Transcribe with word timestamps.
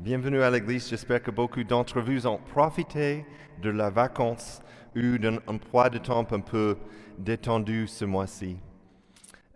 Bienvenue 0.00 0.42
à 0.42 0.50
l'église. 0.50 0.88
J'espère 0.88 1.20
que 1.20 1.32
beaucoup 1.32 1.64
d'entre 1.64 2.00
vous 2.00 2.24
ont 2.28 2.38
profité 2.38 3.26
de 3.60 3.68
la 3.68 3.90
vacance 3.90 4.62
ou 4.94 5.18
d'un 5.18 5.38
emploi 5.48 5.90
de 5.90 5.98
temps 5.98 6.24
un 6.30 6.38
peu 6.38 6.76
détendu 7.18 7.88
ce 7.88 8.04
mois-ci. 8.04 8.58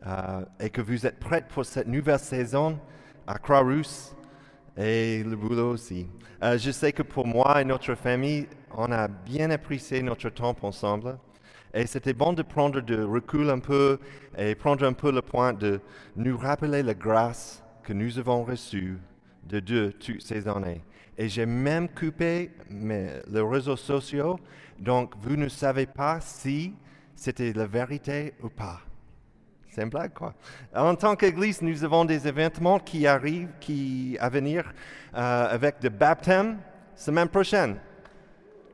Euh, 0.05 0.45
et 0.59 0.69
que 0.69 0.81
vous 0.81 1.07
êtes 1.07 1.21
prêts 1.21 1.47
pour 1.49 1.65
cette 1.65 1.87
nouvelle 1.87 2.19
saison 2.19 2.77
à 3.25 3.39
Croix-Rousse 3.39 4.17
et 4.77 5.23
le 5.23 5.37
boulot 5.37 5.75
aussi. 5.75 6.09
Euh, 6.43 6.59
je 6.59 6.73
sais 6.73 6.93
que 6.93 7.05
pour 7.05 7.25
moi 7.25 7.63
et 7.63 7.65
notre 7.65 7.95
famille, 7.95 8.49
on 8.77 8.91
a 8.91 9.07
bien 9.07 9.49
apprécié 9.53 10.03
notre 10.03 10.29
temps 10.31 10.57
ensemble. 10.63 11.19
Et 11.73 11.87
c'était 11.87 12.15
bon 12.15 12.33
de 12.33 12.43
prendre 12.43 12.81
de 12.81 13.01
recul 13.01 13.49
un 13.49 13.61
peu 13.61 14.01
et 14.37 14.57
prendre 14.57 14.85
un 14.85 14.93
peu 14.93 15.13
le 15.13 15.23
point 15.23 15.53
de 15.53 15.81
nous 16.17 16.37
rappeler 16.37 16.83
la 16.83 16.95
grâce 16.95 17.63
que 17.85 17.93
nous 17.93 18.19
avons 18.19 18.43
reçue 18.43 18.99
de 19.45 19.61
Dieu 19.61 19.93
toutes 19.93 20.23
ces 20.23 20.47
années. 20.49 20.83
Et 21.19 21.29
j'ai 21.29 21.47
même 21.47 21.89
coupé 21.89 22.51
mes, 22.71 23.11
les 23.29 23.41
réseaux 23.41 23.77
sociaux, 23.77 24.39
donc 24.79 25.15
vous 25.21 25.37
ne 25.37 25.49
savez 25.49 25.87
pas 25.87 26.21
si 26.21 26.75
c'était 27.15 27.53
la 27.53 27.67
vérité 27.67 28.35
ou 28.43 28.49
pas. 28.49 28.81
C'est 29.69 29.83
une 29.83 29.89
blague, 29.89 30.13
quoi. 30.13 30.35
En 30.75 30.95
tant 30.95 31.17
qu'Église, 31.17 31.63
nous 31.63 31.83
avons 31.83 32.05
des 32.05 32.29
événements 32.29 32.79
qui 32.79 33.07
arrivent, 33.07 33.53
qui 33.59 34.19
à 34.21 34.29
venir, 34.29 34.71
euh, 35.15 35.49
avec 35.51 35.81
des 35.81 35.89
baptêmes 35.89 36.59
semaine 36.95 37.29
prochaine. 37.29 37.79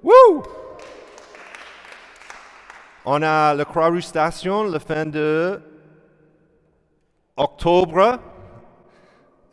Wouh! 0.02 0.42
On 3.04 3.22
a 3.22 3.54
le 3.54 3.64
Croix-Rouge 3.64 4.02
Station 4.02 4.64
le 4.64 4.78
fin 4.78 5.06
de 5.06 5.60
octobre 7.36 8.18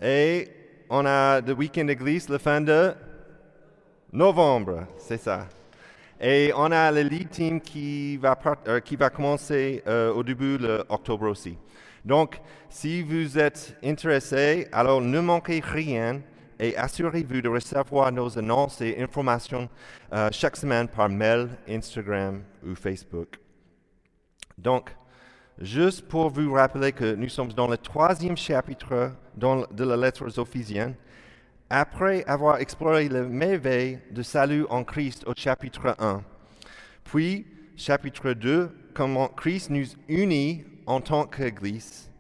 et 0.02 0.50
on 0.90 1.06
a 1.06 1.42
le 1.42 1.54
week-end 1.54 1.86
d'église 1.86 2.30
le 2.30 2.38
fin 2.38 2.62
de 2.62 2.94
novembre, 4.12 4.88
c'est 4.98 5.18
ça. 5.18 5.48
Et 6.20 6.52
on 6.56 6.72
a 6.72 6.92
le 6.92 7.02
lead 7.02 7.30
team 7.30 7.60
qui 7.60 8.18
va, 8.18 8.38
euh, 8.68 8.80
qui 8.80 8.96
va 8.96 9.10
commencer 9.10 9.84
euh, 9.88 10.14
au 10.14 10.24
début 10.24 10.58
de 10.58 10.86
octobre 10.88 11.30
aussi. 11.30 11.58
Donc, 12.06 12.40
si 12.70 13.02
vous 13.02 13.38
êtes 13.38 13.76
intéressé, 13.84 14.68
alors 14.72 15.02
ne 15.02 15.20
manquez 15.20 15.60
rien 15.60 16.22
et 16.60 16.78
assurez-vous 16.78 17.42
de 17.42 17.50
recevoir 17.50 18.12
nos 18.12 18.38
annonces 18.38 18.80
et 18.82 19.02
informations 19.02 19.68
euh, 20.14 20.30
chaque 20.32 20.56
semaine 20.56 20.88
par 20.88 21.10
mail, 21.10 21.50
Instagram 21.68 22.44
ou 22.66 22.76
Facebook. 22.76 23.40
Donc, 24.58 24.96
juste 25.60 26.08
pour 26.08 26.30
vous 26.30 26.54
rappeler 26.54 26.92
que 26.92 27.16
nous 27.16 27.30
sommes 27.30 27.54
dans 27.54 27.68
le 27.68 27.78
troisième 27.78 28.38
chapitre 28.38 29.12
de 29.38 29.84
la 29.84 29.98
lettre 29.98 30.26
aux 30.28 30.46
après 31.70 32.24
avoir 32.26 32.60
exploré 32.60 33.10
le 33.10 33.28
merveille 33.28 34.00
de 34.12 34.22
salut 34.22 34.66
en 34.70 34.84
Christ 34.84 35.24
au 35.26 35.34
chapitre 35.36 35.96
1. 35.98 36.24
Puis, 37.04 37.48
chapitre 37.76 38.34
2, 38.34 38.70
comment 38.94 39.28
Christ 39.28 39.70
nous 39.70 39.86
unit 40.08 40.64
en 40.86 41.02
tant 41.02 41.26
qu'Église. 41.26 42.12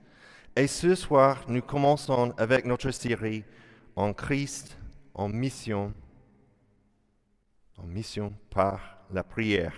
Et 0.55 0.67
ce 0.67 0.95
soir, 0.95 1.43
nous 1.47 1.61
commençons 1.61 2.33
avec 2.37 2.65
notre 2.65 2.89
série 2.91 3.43
en 3.95 4.13
Christ, 4.13 4.77
en 5.13 5.29
mission, 5.29 5.93
en 7.77 7.83
mission 7.83 8.33
par 8.49 8.79
la 9.13 9.23
prière. 9.23 9.73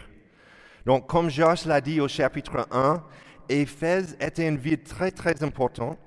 Donc, 0.86 1.08
comme 1.08 1.30
Josh 1.30 1.66
l'a 1.66 1.82
dit 1.82 2.00
au 2.00 2.08
chapitre 2.08 2.68
1, 2.72 3.04
Éphèse 3.50 4.16
était 4.20 4.48
une 4.48 4.58
ville 4.58 4.82
très, 4.82 5.12
très 5.12 5.44
importante. 5.44 5.98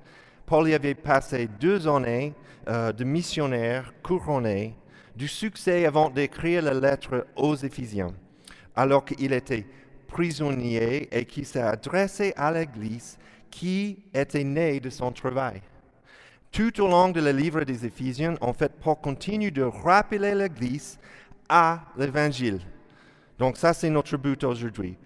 Paul 0.45 0.67
y 0.69 0.73
avait 0.73 0.95
passé 0.95 1.47
deux 1.59 1.87
années 1.87 2.33
euh, 2.67 2.91
de 2.91 3.03
missionnaire 3.03 3.93
couronné, 4.03 4.75
du 5.15 5.27
succès 5.27 5.85
avant 5.85 6.09
d'écrire 6.09 6.61
la 6.61 6.73
lettre 6.73 7.27
aux 7.35 7.55
Éphésiens, 7.55 8.13
alors 8.75 9.05
qu'il 9.05 9.33
était 9.33 9.65
prisonnier 10.07 11.07
et 11.11 11.25
qu'il 11.25 11.45
s'est 11.45 11.61
adressé 11.61 12.33
à 12.35 12.51
l'Église 12.51 13.17
qui 13.49 13.97
était 14.13 14.43
née 14.43 14.79
de 14.79 14.89
son 14.89 15.11
travail. 15.11 15.61
Tout 16.51 16.81
au 16.81 16.87
long 16.87 17.09
de 17.09 17.21
le 17.21 17.31
livre 17.31 17.63
des 17.63 17.85
Éphésiens, 17.85 18.35
en 18.41 18.51
fait, 18.51 18.73
Paul 18.81 18.97
continue 19.01 19.51
de 19.51 19.63
rappeler 19.63 20.35
l'Église 20.35 20.99
à 21.47 21.81
l'Évangile. 21.97 22.59
Donc 23.39 23.57
ça, 23.57 23.73
c'est 23.73 23.89
notre 23.89 24.17
but 24.17 24.43
aujourd'hui. 24.43 24.97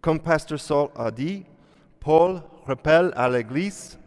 Comme 0.00 0.20
Pasteur 0.20 0.58
Saul 0.58 0.88
a 0.96 1.10
dit, 1.10 1.44
Paul 2.00 2.42
rappelle 2.66 3.12
à 3.16 3.28
l'Église 3.28 3.98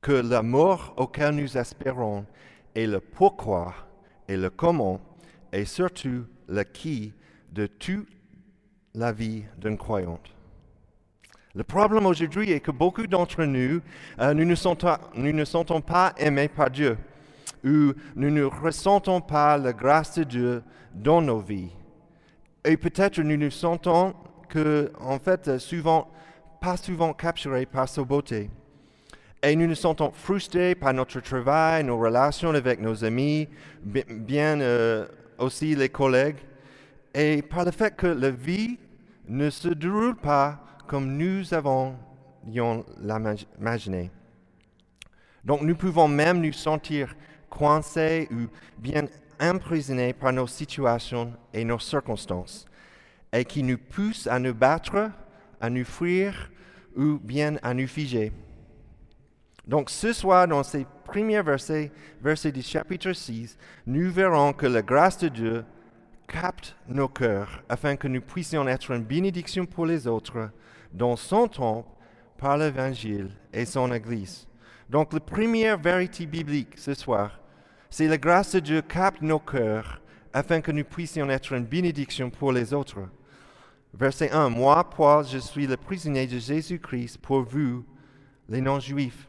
que 0.00 0.12
l'amour 0.12 0.94
auquel 0.96 1.34
nous 1.34 1.56
espérons 1.56 2.24
est 2.74 2.86
le 2.86 3.00
pourquoi 3.00 3.74
et 4.28 4.36
le 4.36 4.50
comment 4.50 5.00
et 5.52 5.64
surtout 5.64 6.24
le 6.48 6.62
qui 6.62 7.12
de 7.52 7.66
toute 7.66 8.08
la 8.94 9.12
vie 9.12 9.44
d'un 9.58 9.76
croyant. 9.76 10.20
Le 11.54 11.64
problème 11.64 12.06
aujourd'hui 12.06 12.52
est 12.52 12.60
que 12.60 12.70
beaucoup 12.70 13.06
d'entre 13.06 13.44
nous, 13.44 13.80
euh, 14.20 14.34
nous, 14.34 14.44
ne 14.44 14.54
sentons, 14.54 14.96
nous 15.14 15.32
ne 15.32 15.44
sentons 15.44 15.80
pas 15.80 16.12
aimés 16.18 16.48
par 16.48 16.70
Dieu 16.70 16.96
ou 17.64 17.92
nous 18.14 18.30
ne 18.30 18.44
ressentons 18.44 19.20
pas 19.20 19.56
la 19.58 19.72
grâce 19.72 20.18
de 20.18 20.24
Dieu 20.24 20.62
dans 20.94 21.20
nos 21.20 21.40
vies. 21.40 21.70
Et 22.64 22.76
peut-être 22.76 23.20
nous 23.20 23.36
nous 23.36 23.50
sentons 23.50 24.14
que, 24.48 24.90
en 25.00 25.18
fait, 25.18 25.58
souvent, 25.58 26.08
pas 26.60 26.76
souvent 26.76 27.12
capturés 27.12 27.66
par 27.66 27.88
sa 27.88 28.02
beauté. 28.02 28.50
Et 29.42 29.54
nous 29.54 29.68
nous 29.68 29.76
sentons 29.76 30.10
frustrés 30.12 30.74
par 30.74 30.92
notre 30.92 31.20
travail, 31.20 31.84
nos 31.84 31.98
relations 31.98 32.50
avec 32.50 32.80
nos 32.80 33.04
amis, 33.04 33.48
bien 33.84 34.60
euh, 34.60 35.06
aussi 35.38 35.76
les 35.76 35.88
collègues, 35.88 36.38
et 37.14 37.42
par 37.42 37.64
le 37.64 37.70
fait 37.70 37.94
que 37.94 38.08
la 38.08 38.30
vie 38.30 38.78
ne 39.28 39.48
se 39.50 39.68
déroule 39.68 40.16
pas 40.16 40.58
comme 40.88 41.16
nous 41.16 41.54
avons 41.54 41.94
l'imaginé. 42.46 44.10
Donc 45.44 45.62
nous 45.62 45.76
pouvons 45.76 46.08
même 46.08 46.40
nous 46.40 46.52
sentir 46.52 47.14
coincés 47.48 48.28
ou 48.32 48.48
bien 48.78 49.06
emprisonnés 49.40 50.12
par 50.12 50.32
nos 50.32 50.46
situations 50.46 51.32
et 51.54 51.64
nos 51.64 51.78
circonstances, 51.78 52.66
et 53.32 53.44
qui 53.44 53.62
nous 53.62 53.78
poussent 53.78 54.26
à 54.26 54.38
nous 54.38 54.54
battre, 54.54 55.10
à 55.60 55.70
nous 55.70 55.84
fuir 55.84 56.50
ou 56.96 57.18
bien 57.18 57.56
à 57.62 57.74
nous 57.74 57.86
figer. 57.86 58.32
Donc 59.66 59.90
ce 59.90 60.12
soir, 60.12 60.48
dans 60.48 60.62
ces 60.62 60.86
premiers 61.04 61.42
versets, 61.42 61.92
versets 62.22 62.52
du 62.52 62.62
chapitre 62.62 63.12
6, 63.12 63.58
nous 63.86 64.10
verrons 64.10 64.52
que 64.52 64.66
la 64.66 64.82
grâce 64.82 65.18
de 65.18 65.28
Dieu 65.28 65.64
capte 66.26 66.76
nos 66.88 67.08
cœurs 67.08 67.62
afin 67.68 67.96
que 67.96 68.08
nous 68.08 68.20
puissions 68.20 68.66
être 68.68 68.90
une 68.92 69.04
bénédiction 69.04 69.66
pour 69.66 69.86
les 69.86 70.06
autres 70.06 70.50
dans 70.92 71.16
son 71.16 71.48
temple 71.48 71.88
par 72.38 72.56
l'Évangile 72.56 73.30
et 73.52 73.64
son 73.64 73.92
Église. 73.92 74.46
Donc 74.88 75.12
la 75.12 75.20
première 75.20 75.78
vérité 75.78 76.24
biblique 76.24 76.78
ce 76.78 76.94
soir, 76.94 77.40
c'est 77.90 78.08
la 78.08 78.18
grâce 78.18 78.54
de 78.54 78.60
Dieu 78.60 78.82
capte 78.82 79.22
nos 79.22 79.38
cœurs 79.38 80.00
afin 80.32 80.60
que 80.60 80.72
nous 80.72 80.84
puissions 80.84 81.28
être 81.30 81.52
une 81.52 81.64
bénédiction 81.64 82.30
pour 82.30 82.52
les 82.52 82.72
autres. 82.72 83.00
Verset 83.94 84.30
1. 84.30 84.50
Moi, 84.50 84.88
Paul, 84.90 85.24
je 85.26 85.38
suis 85.38 85.66
le 85.66 85.76
prisonnier 85.76 86.26
de 86.26 86.38
Jésus-Christ 86.38 87.18
pour 87.18 87.42
vous, 87.42 87.84
les 88.48 88.60
non-juifs 88.60 89.28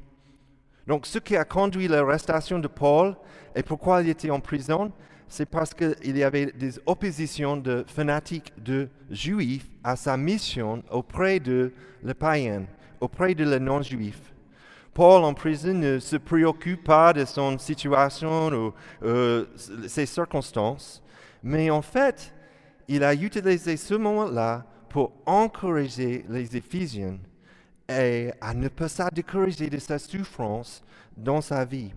donc, 0.90 1.06
ce 1.06 1.20
qui 1.20 1.36
a 1.36 1.46
conduit 1.46 1.88
l'arrestation 1.88 2.58
de 2.58 2.68
Paul 2.68 3.16
et 3.56 3.62
pourquoi 3.62 4.02
il 4.02 4.10
était 4.10 4.32
en 4.32 4.40
prison, 4.40 4.92
c'est 5.28 5.46
parce 5.46 5.72
qu'il 5.72 6.18
y 6.18 6.24
avait 6.24 6.48
des 6.48 6.80
oppositions 6.88 7.58
de 7.58 7.86
fanatiques 7.88 8.52
de 8.58 8.90
juifs 9.12 9.68
à 9.84 9.96
sa 9.96 10.18
mission 10.18 10.82
auprès 10.90 11.40
de 11.40 11.72
le 12.02 12.14
païen, 12.16 12.64
auprès 13.02 13.36
de 13.36 13.44
le 13.44 13.60
non-juif. 13.60 14.20
Paul 14.96 15.24
en 15.26 15.36
prison 15.36 15.76
ne 15.76 16.00
se 16.00 16.16
préoccupe 16.16 16.84
pas 16.84 17.14
de 17.14 17.24
son 17.24 17.60
situation 17.60 18.48
ou 18.52 18.74
euh, 19.04 19.46
ses 19.86 20.08
circonstances, 20.08 21.04
mais 21.44 21.70
en 21.70 21.84
fait, 21.84 22.34
il 22.90 23.04
a 23.04 23.14
utilisé 23.14 23.78
ce 23.78 23.94
moment-là 23.94 24.66
pour 24.90 25.14
encourager 25.28 26.26
les 26.28 26.58
Éphésiens 26.58 27.20
et 27.88 28.32
à 28.42 28.56
ne 28.56 28.68
pas 28.68 28.90
se 28.90 29.04
décourager 29.14 29.70
de 29.70 29.78
sa 29.78 30.00
souffrance 30.00 30.82
dans 31.16 31.40
sa 31.40 31.66
vie. 31.66 31.94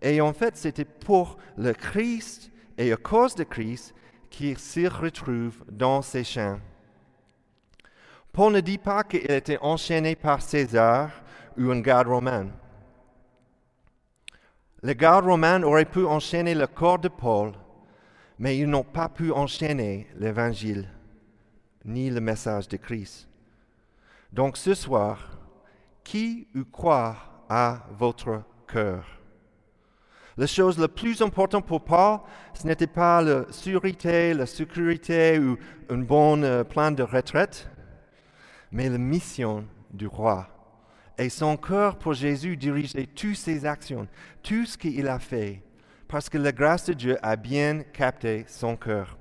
Et 0.00 0.20
en 0.20 0.32
fait, 0.32 0.56
c'était 0.56 0.84
pour 0.84 1.38
le 1.56 1.72
Christ 1.72 2.52
et 2.78 2.92
à 2.92 2.96
cause 2.96 3.34
de 3.34 3.42
Christ 3.42 3.92
qu'il 4.30 4.56
se 4.58 4.88
retrouve 4.88 5.64
dans 5.68 6.02
ces 6.02 6.22
champs. 6.22 6.60
Paul 8.32 8.52
ne 8.52 8.60
dit 8.60 8.78
pas 8.78 9.02
qu'il 9.02 9.28
était 9.28 9.58
enchaîné 9.60 10.14
par 10.14 10.40
César 10.40 11.10
ou 11.58 11.72
un 11.72 11.80
garde 11.80 12.06
romain. 12.06 12.46
Les 14.84 14.94
gardes 14.94 15.24
romains 15.24 15.64
auraient 15.64 15.84
pu 15.84 16.06
enchaîner 16.06 16.54
le 16.54 16.68
corps 16.68 17.00
de 17.00 17.08
Paul, 17.08 17.54
mais 18.38 18.58
ils 18.58 18.68
n'ont 18.68 18.84
pas 18.84 19.08
pu 19.08 19.32
enchaîner 19.32 20.06
l'évangile 20.16 20.88
ni 21.84 22.10
le 22.10 22.20
message 22.20 22.68
de 22.68 22.76
Christ. 22.76 23.28
Donc 24.32 24.56
ce 24.56 24.74
soir, 24.74 25.38
qui 26.04 26.46
ou 26.54 26.64
quoi 26.64 27.16
a 27.48 27.86
votre 27.98 28.42
cœur? 28.66 29.04
La 30.36 30.46
chose 30.46 30.78
la 30.78 30.86
plus 30.86 31.20
importante 31.20 31.66
pour 31.66 31.82
Paul, 31.82 32.20
ce 32.54 32.66
n'était 32.66 32.86
pas 32.86 33.20
la 33.22 33.50
sécurité, 33.50 34.34
la 34.34 34.46
sécurité 34.46 35.38
ou 35.40 35.58
un 35.88 35.98
bon 35.98 36.44
euh, 36.44 36.62
plan 36.62 36.92
de 36.92 37.02
retraite, 37.02 37.68
mais 38.70 38.88
la 38.88 38.98
mission 38.98 39.64
du 39.92 40.06
roi. 40.06 40.46
Et 41.18 41.28
son 41.28 41.56
cœur 41.56 41.96
pour 41.98 42.12
Jésus 42.12 42.56
dirigeait 42.56 43.06
toutes 43.06 43.34
ses 43.34 43.66
actions, 43.66 44.06
tout 44.40 44.64
ce 44.64 44.78
qu'il 44.78 45.08
a 45.08 45.18
fait, 45.18 45.60
parce 46.08 46.28
que 46.28 46.38
la 46.38 46.52
grâce 46.52 46.86
de 46.86 46.94
Dieu 46.94 47.18
a 47.22 47.36
bien 47.36 47.82
capté 47.92 48.44
son 48.48 48.76
cœur. 48.76 49.16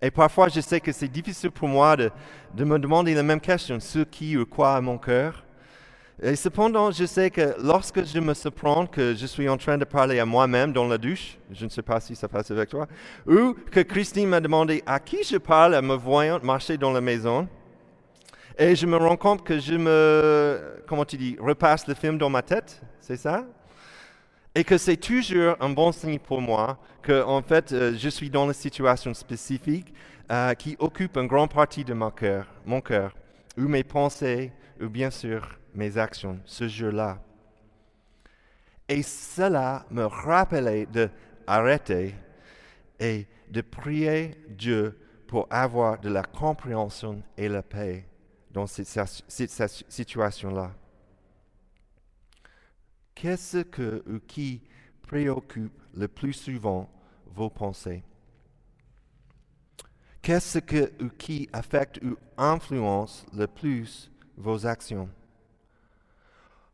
Et 0.00 0.10
parfois, 0.10 0.48
je 0.48 0.60
sais 0.60 0.80
que 0.80 0.90
c'est 0.90 1.08
difficile 1.08 1.52
pour 1.52 1.68
moi 1.68 1.96
de, 1.96 2.10
de, 2.54 2.64
me 2.64 2.78
demander 2.78 3.14
la 3.14 3.22
même 3.22 3.40
question, 3.40 3.78
ce 3.78 4.00
qui 4.00 4.36
ou 4.36 4.44
quoi 4.44 4.74
à 4.74 4.80
mon 4.80 4.98
cœur. 4.98 5.44
Et 6.20 6.34
cependant, 6.34 6.90
je 6.90 7.04
sais 7.04 7.30
que 7.30 7.54
lorsque 7.62 8.04
je 8.04 8.18
me 8.18 8.34
surprends 8.34 8.86
que 8.86 9.14
je 9.14 9.26
suis 9.26 9.48
en 9.48 9.56
train 9.56 9.78
de 9.78 9.84
parler 9.84 10.18
à 10.18 10.26
moi-même 10.26 10.72
dans 10.72 10.86
la 10.86 10.98
douche, 10.98 11.38
je 11.50 11.64
ne 11.64 11.70
sais 11.70 11.82
pas 11.82 12.00
si 12.00 12.16
ça 12.16 12.28
passe 12.28 12.50
avec 12.50 12.68
toi, 12.68 12.86
ou 13.26 13.54
que 13.70 13.80
Christine 13.80 14.28
m'a 14.28 14.40
demandé 14.40 14.82
à 14.86 14.98
qui 15.00 15.22
je 15.24 15.36
parle 15.36 15.74
à 15.74 15.82
me 15.82 15.94
voyant 15.94 16.40
marcher 16.42 16.76
dans 16.76 16.92
la 16.92 17.00
maison, 17.00 17.48
et 18.58 18.76
je 18.76 18.86
me 18.86 18.96
rends 18.96 19.16
compte 19.16 19.42
que 19.42 19.58
je 19.58 19.74
me, 19.74 20.82
comment 20.86 21.04
tu 21.04 21.16
dis, 21.16 21.36
repasse 21.40 21.86
le 21.86 21.94
film 21.94 22.18
dans 22.18 22.30
ma 22.30 22.42
tête, 22.42 22.82
c'est 23.00 23.16
ça? 23.16 23.44
Et 24.54 24.64
que 24.64 24.76
c'est 24.76 24.98
toujours 24.98 25.56
un 25.60 25.70
bon 25.70 25.92
signe 25.92 26.18
pour 26.18 26.40
moi 26.40 26.78
que, 27.02 27.22
en 27.24 27.42
fait, 27.42 27.72
euh, 27.72 27.94
je 27.96 28.08
suis 28.08 28.28
dans 28.28 28.46
une 28.46 28.52
situation 28.52 29.14
spécifique 29.14 29.94
euh, 30.30 30.52
qui 30.54 30.76
occupe 30.78 31.16
une 31.16 31.26
grande 31.26 31.52
partie 31.52 31.84
de 31.84 31.94
mon 31.94 32.10
cœur, 32.10 32.46
mon 32.66 32.80
cœur, 32.80 33.14
ou 33.56 33.62
mes 33.62 33.82
pensées, 33.82 34.52
ou 34.80 34.88
bien 34.88 35.10
sûr 35.10 35.58
mes 35.74 35.96
actions 35.96 36.38
ce 36.44 36.68
jour-là. 36.68 37.18
Et 38.88 39.02
cela 39.02 39.86
me 39.90 40.04
rappelait 40.04 40.86
de 40.86 41.08
arrêter 41.46 42.14
et 43.00 43.26
de 43.48 43.60
prier 43.62 44.36
Dieu 44.48 44.98
pour 45.26 45.46
avoir 45.50 45.98
de 45.98 46.10
la 46.10 46.22
compréhension 46.22 47.22
et 47.38 47.48
la 47.48 47.62
paix 47.62 48.06
dans 48.50 48.66
cette 48.66 49.08
situation-là. 49.88 50.72
Qu'est-ce 53.14 53.58
que 53.58 54.02
ou 54.08 54.18
qui 54.26 54.62
préoccupe 55.02 55.80
le 55.94 56.08
plus 56.08 56.32
souvent 56.32 56.88
vos 57.26 57.50
pensées? 57.50 58.02
Qu'est-ce 60.22 60.58
que 60.58 60.92
ou 61.02 61.08
qui 61.18 61.48
affecte 61.52 62.00
ou 62.02 62.16
influence 62.36 63.26
le 63.32 63.46
plus 63.46 64.10
vos 64.36 64.66
actions? 64.66 65.08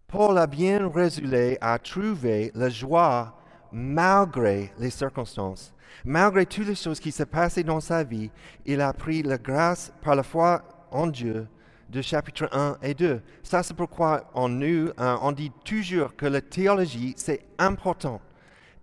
Paul 0.06 0.38
a 0.38 0.46
bien 0.46 0.88
résolu 0.88 1.56
à 1.60 1.78
trouver 1.78 2.50
la 2.54 2.68
joie 2.68 3.38
malgré 3.72 4.72
les 4.78 4.90
circonstances. 4.90 5.74
Malgré 6.04 6.46
toutes 6.46 6.66
les 6.66 6.74
choses 6.74 7.00
qui 7.00 7.12
se 7.12 7.24
passaient 7.24 7.64
dans 7.64 7.80
sa 7.80 8.04
vie, 8.04 8.30
il 8.64 8.80
a 8.80 8.92
pris 8.92 9.22
la 9.22 9.38
grâce 9.38 9.92
par 10.02 10.14
la 10.14 10.22
foi 10.22 10.62
en 10.90 11.06
Dieu 11.06 11.46
de 11.88 12.02
chapitre 12.02 12.48
1 12.52 12.78
et 12.82 12.94
2. 12.94 13.20
Ça, 13.42 13.62
c'est 13.62 13.74
pourquoi 13.74 14.30
on, 14.34 14.48
nous, 14.48 14.90
hein, 14.98 15.18
on 15.22 15.32
dit 15.32 15.52
toujours 15.64 16.14
que 16.16 16.26
la 16.26 16.40
théologie, 16.40 17.14
c'est 17.16 17.40
important. 17.58 18.20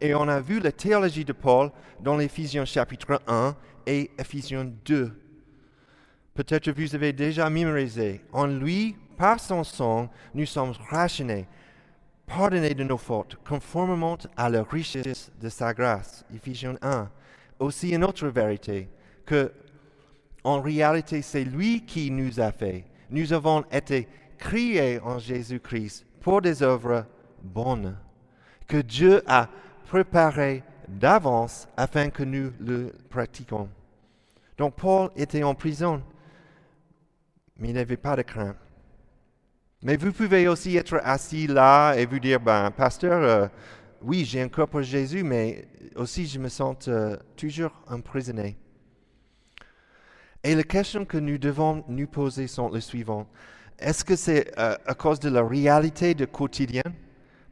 Et 0.01 0.13
on 0.13 0.27
a 0.27 0.39
vu 0.39 0.59
la 0.59 0.71
théologie 0.71 1.25
de 1.25 1.33
Paul 1.33 1.71
dans 2.01 2.17
l'Éphésiens 2.17 2.65
chapitre 2.65 3.21
1 3.27 3.55
et 3.85 4.11
Éphésiens 4.17 4.65
2. 4.85 5.21
Peut-être 6.33 6.69
vous 6.71 6.95
avez 6.95 7.13
déjà 7.13 7.49
mémorisé. 7.49 8.21
En 8.33 8.47
lui, 8.47 8.95
par 9.17 9.39
son 9.39 9.63
sang, 9.63 10.09
nous 10.33 10.45
sommes 10.45 10.73
rachenés, 10.89 11.47
pardonnés 12.27 12.73
de 12.73 12.83
nos 12.83 12.97
fautes, 12.97 13.37
conformément 13.47 14.17
à 14.35 14.49
la 14.49 14.63
richesse 14.63 15.31
de 15.39 15.47
sa 15.47 15.73
grâce. 15.73 16.25
Ephésiens 16.35 16.75
1. 16.81 17.09
Aussi 17.59 17.91
une 17.91 18.03
autre 18.03 18.27
vérité, 18.27 18.89
que 19.25 19.53
en 20.43 20.61
réalité 20.61 21.21
c'est 21.21 21.45
lui 21.45 21.85
qui 21.85 22.11
nous 22.11 22.39
a 22.39 22.51
fait. 22.51 22.83
Nous 23.09 23.33
avons 23.33 23.63
été 23.71 24.07
créés 24.37 24.99
en 24.99 25.19
Jésus-Christ 25.19 26.05
pour 26.21 26.41
des 26.41 26.63
œuvres 26.63 27.05
bonnes, 27.41 27.97
que 28.67 28.77
Dieu 28.77 29.21
a 29.27 29.47
préparées 29.87 30.63
d'avance 30.87 31.67
afin 31.77 32.09
que 32.09 32.23
nous 32.23 32.51
le 32.59 32.91
pratiquions. 33.09 33.69
Donc 34.57 34.75
Paul 34.75 35.09
était 35.15 35.43
en 35.43 35.53
prison, 35.53 36.01
mais 37.57 37.69
il 37.69 37.75
n'avait 37.75 37.97
pas 37.97 38.15
de 38.15 38.21
crainte. 38.21 38.57
Mais 39.83 39.97
vous 39.97 40.11
pouvez 40.11 40.47
aussi 40.47 40.75
être 40.77 40.99
assis 41.03 41.47
là 41.47 41.93
et 41.93 42.05
vous 42.05 42.19
dire, 42.19 42.39
ben, 42.39 42.71
pasteur, 42.71 43.21
euh, 43.21 43.47
oui, 44.01 44.25
j'ai 44.25 44.41
un 44.41 44.49
corps 44.49 44.67
pour 44.67 44.81
Jésus, 44.81 45.23
mais 45.23 45.67
aussi 45.95 46.25
je 46.25 46.39
me 46.39 46.49
sens 46.49 46.87
euh, 46.87 47.17
toujours 47.35 47.71
emprisonné. 47.87 48.57
Et 50.45 50.53
les 50.53 50.63
questions 50.63 51.05
que 51.05 51.17
nous 51.17 51.39
devons 51.39 51.83
nous 51.87 52.05
poser 52.05 52.45
sont 52.45 52.69
les 52.69 52.79
suivantes. 52.79 53.27
Est-ce 53.79 54.05
que 54.05 54.15
c'est 54.15 54.53
euh, 54.59 54.75
à 54.85 54.93
cause 54.93 55.19
de 55.19 55.29
la 55.29 55.43
réalité 55.43 56.13
du 56.13 56.27
quotidien? 56.27 56.83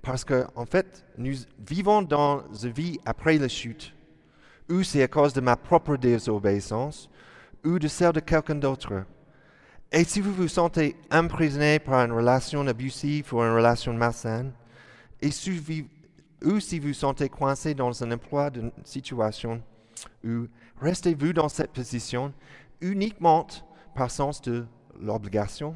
Parce 0.03 0.23
qu'en 0.23 0.45
en 0.55 0.67
fait, 0.67 1.03
nous 1.17 1.33
vivons 1.67 2.03
dans 2.03 2.43
une 2.53 2.69
vie 2.69 2.99
après 3.03 3.39
la 3.39 3.47
chute. 3.47 3.95
Ou 4.69 4.83
c'est 4.83 5.01
à 5.01 5.07
cause 5.07 5.33
de 5.33 5.41
ma 5.41 5.55
propre 5.55 5.97
désobéissance, 5.97 7.09
ou 7.65 7.79
de 7.79 7.87
celle 7.87 8.11
de 8.11 8.19
quelqu'un 8.19 8.53
d'autre. 8.53 9.05
Et 9.91 10.03
si 10.03 10.21
vous 10.21 10.31
vous 10.31 10.47
sentez 10.47 10.95
emprisonné 11.11 11.79
par 11.79 12.05
une 12.05 12.11
relation 12.11 12.67
abusive 12.67 13.33
ou 13.33 13.39
une 13.39 13.55
relation 13.55 13.93
malsaine, 13.93 14.51
et 15.19 15.29
ou 16.43 16.59
si 16.59 16.77
vous 16.77 16.89
vous 16.89 16.93
sentez 16.93 17.27
coincé 17.27 17.73
dans 17.73 18.03
un 18.03 18.11
emploi 18.11 18.51
d'une 18.51 18.71
situation, 18.83 19.63
ou 20.23 20.45
restez-vous 20.79 21.33
dans 21.33 21.49
cette 21.49 21.71
position 21.71 22.31
uniquement 22.83 23.47
par 23.95 24.11
sens 24.11 24.41
de 24.41 24.65
l'obligation. 24.99 25.75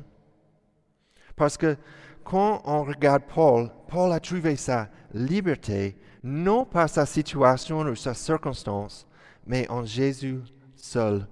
Parce 1.35 1.57
que 1.57 1.77
quand 2.23 2.61
on 2.65 2.83
regarde 2.83 3.23
Paul, 3.33 3.71
Paul 3.87 4.11
a 4.11 4.19
trouvé 4.19 4.55
sa 4.57 4.89
liberté 5.13 5.97
non 6.23 6.65
par 6.65 6.89
sa 6.89 7.05
situation 7.05 7.79
ou 7.79 7.95
sa 7.95 8.13
circonstance, 8.13 9.07
mais 9.45 9.69
en 9.69 9.85
Jésus 9.85 10.41
seul. 10.75 11.25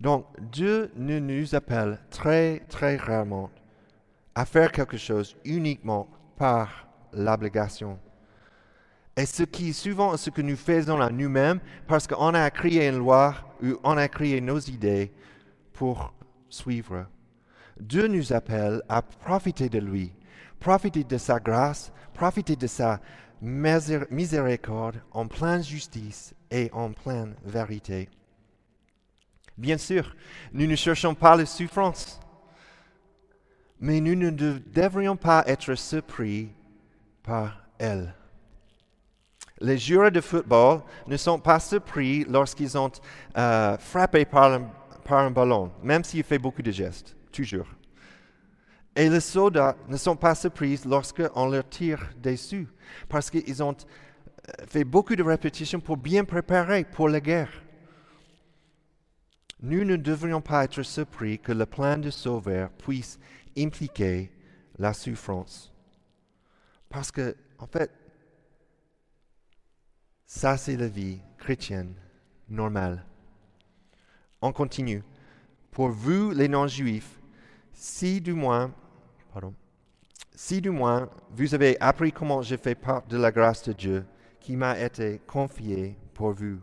Donc, 0.00 0.26
Dieu 0.50 0.90
ne 0.96 1.20
nous 1.20 1.54
appelle 1.54 2.00
très, 2.10 2.60
très 2.68 2.96
rarement 2.96 3.50
à 4.34 4.44
faire 4.44 4.72
quelque 4.72 4.96
chose 4.96 5.36
uniquement 5.44 6.08
par 6.36 6.88
l'obligation. 7.12 7.98
Et 9.16 9.26
ce 9.26 9.42
qui 9.42 9.70
est 9.70 9.74
souvent 9.74 10.16
ce 10.16 10.30
que 10.30 10.40
nous 10.40 10.56
faisons 10.56 11.00
à 11.00 11.10
nous-mêmes, 11.10 11.60
parce 11.86 12.06
qu'on 12.06 12.34
a 12.34 12.50
créé 12.50 12.88
une 12.88 12.98
loi 12.98 13.34
ou 13.62 13.76
on 13.84 13.96
a 13.96 14.08
créé 14.08 14.40
nos 14.40 14.58
idées 14.58 15.12
pour 15.74 16.14
suivre. 16.48 17.06
Dieu 17.78 18.06
nous 18.06 18.32
appelle 18.32 18.82
à 18.88 19.02
profiter 19.02 19.68
de 19.68 19.78
lui, 19.78 20.12
profiter 20.60 21.04
de 21.04 21.18
sa 21.18 21.38
grâce, 21.40 21.92
profiter 22.14 22.56
de 22.56 22.66
sa 22.66 23.00
miséricorde 23.42 25.02
en 25.10 25.26
pleine 25.26 25.64
justice 25.64 26.34
et 26.50 26.70
en 26.72 26.92
pleine 26.92 27.34
vérité. 27.44 28.08
Bien 29.58 29.76
sûr, 29.76 30.14
nous 30.52 30.66
ne 30.66 30.76
cherchons 30.76 31.14
pas 31.14 31.36
la 31.36 31.44
souffrance, 31.44 32.20
mais 33.80 34.00
nous 34.00 34.14
ne 34.14 34.30
devrions 34.30 35.16
pas 35.16 35.44
être 35.46 35.74
surpris 35.74 36.50
par 37.22 37.66
elle. 37.78 38.14
Les 39.62 39.78
joueurs 39.78 40.10
de 40.10 40.20
football 40.20 40.82
ne 41.06 41.16
sont 41.16 41.38
pas 41.38 41.60
surpris 41.60 42.24
lorsqu'ils 42.28 42.76
ont 42.76 42.90
euh, 43.36 43.78
frappé 43.78 44.24
par 44.24 44.60
un, 45.08 45.30
ballon, 45.30 45.70
même 45.82 46.04
s'il 46.04 46.24
fait 46.24 46.38
beaucoup 46.38 46.62
de 46.62 46.70
gestes, 46.70 47.16
toujours. 47.30 47.66
Et 48.94 49.08
les 49.08 49.20
soldats 49.20 49.76
ne 49.88 49.96
sont 49.96 50.16
pas 50.16 50.34
surpris 50.34 50.80
lorsqu'on 50.84 51.48
leur 51.48 51.68
tire 51.68 52.10
dessus, 52.20 52.66
parce 53.08 53.30
qu'ils 53.30 53.62
ont 53.62 53.72
euh, 53.76 54.64
fait 54.66 54.84
beaucoup 54.84 55.16
de 55.16 55.22
répétitions 55.22 55.80
pour 55.80 55.96
bien 55.96 56.24
préparer 56.24 56.84
pour 56.84 57.08
la 57.08 57.20
guerre 57.20 57.62
nous 59.62 59.84
ne 59.84 59.94
devrions 59.94 60.40
pas 60.40 60.64
être 60.64 60.82
surpris 60.82 61.38
que 61.38 61.52
le 61.52 61.66
plan 61.66 61.96
de 61.96 62.10
Sauveur 62.10 62.68
puisse 62.70 63.18
impliquer 63.56 64.32
la 64.78 64.92
souffrance. 64.92 65.72
Parce 66.88 67.12
que, 67.12 67.36
en 67.58 67.66
fait, 67.66 67.90
ça 70.34 70.56
c'est 70.56 70.76
la 70.76 70.88
vie 70.88 71.20
chrétienne 71.36 71.92
normale. 72.48 73.04
On 74.40 74.50
continue. 74.50 75.04
Pour 75.70 75.90
vous, 75.90 76.30
les 76.30 76.48
non-juifs, 76.48 77.20
si 77.74 78.18
du 78.18 78.32
moins, 78.32 78.72
pardon, 79.30 79.52
si 80.34 80.62
du 80.62 80.70
moins 80.70 81.10
vous 81.36 81.54
avez 81.54 81.78
appris 81.80 82.12
comment 82.12 82.40
j'ai 82.40 82.56
fait 82.56 82.74
part 82.74 83.02
de 83.08 83.18
la 83.18 83.30
grâce 83.30 83.62
de 83.64 83.74
Dieu 83.74 84.06
qui 84.40 84.56
m'a 84.56 84.80
été 84.80 85.20
confiée 85.26 85.98
pour 86.14 86.32
vous. 86.32 86.58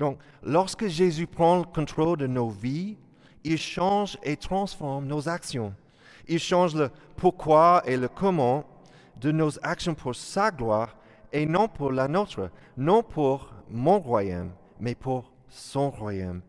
Donc, 0.00 0.18
lorsque 0.42 0.88
Jésus 0.88 1.28
prend 1.28 1.58
le 1.58 1.64
contrôle 1.64 2.18
de 2.18 2.26
nos 2.26 2.50
vies, 2.50 2.98
il 3.44 3.58
change 3.58 4.18
et 4.24 4.36
transforme 4.36 5.06
nos 5.06 5.28
actions. 5.28 5.72
Il 6.26 6.40
change 6.40 6.74
le 6.74 6.90
pourquoi 7.16 7.80
et 7.86 7.96
le 7.96 8.08
comment 8.08 8.64
de 9.20 9.30
nos 9.30 9.50
actions 9.64 9.94
pour 9.94 10.16
sa 10.16 10.50
gloire 10.50 10.97
et 11.32 11.46
non 11.46 11.68
pour 11.68 11.92
la 11.92 12.08
nôtre, 12.08 12.50
non 12.76 13.02
pour 13.02 13.52
mon 13.70 13.98
royaume, 13.98 14.52
mais 14.80 14.94
pour 14.94 15.32
son 15.48 15.90
royaume. 15.90 16.42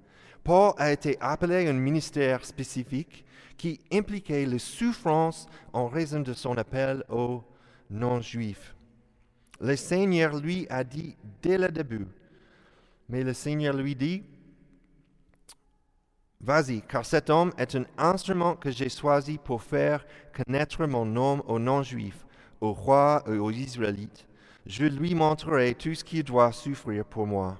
Paul 0.44 0.74
a 0.78 0.92
été 0.92 1.18
appelé 1.20 1.68
à 1.68 1.70
un 1.70 1.74
ministère 1.74 2.46
spécifique 2.46 3.26
qui 3.58 3.80
impliquait 3.92 4.46
les 4.46 4.60
souffrances 4.60 5.48
en 5.74 5.88
raison 5.88 6.22
de 6.22 6.34
son 6.34 6.58
appel 6.58 7.04
aux 7.10 7.44
non-juifs. 7.90 8.76
Le 9.60 9.76
Seigneur 9.76 10.38
lui 10.38 10.66
a 10.70 10.84
dit 10.84 11.18
dès 11.42 11.58
le 11.58 11.68
début, 11.70 12.08
mais 13.10 13.24
le 13.24 13.34
Seigneur 13.34 13.76
lui 13.76 13.96
dit, 13.96 14.24
Vas-y, 16.42 16.82
car 16.84 17.06
cet 17.06 17.30
homme 17.30 17.52
est 17.58 17.76
un 17.76 17.84
instrument 17.98 18.56
que 18.56 18.72
j'ai 18.72 18.88
choisi 18.88 19.38
pour 19.38 19.62
faire 19.62 20.06
connaître 20.34 20.86
mon 20.88 21.06
nom 21.06 21.44
aux 21.48 21.60
non-juifs, 21.60 22.26
aux 22.62 22.72
rois 22.72 23.24
et 23.28 23.38
aux 23.38 23.52
Israélites. 23.52 24.29
Je 24.66 24.86
lui 24.86 25.16
montrerai 25.16 25.74
tout 25.75 25.94
ce 25.94 26.04
qu'il 26.04 26.24
doit 26.24 26.51
souffrir 26.51 27.06
pour 27.06 27.25
moi. 27.25 27.60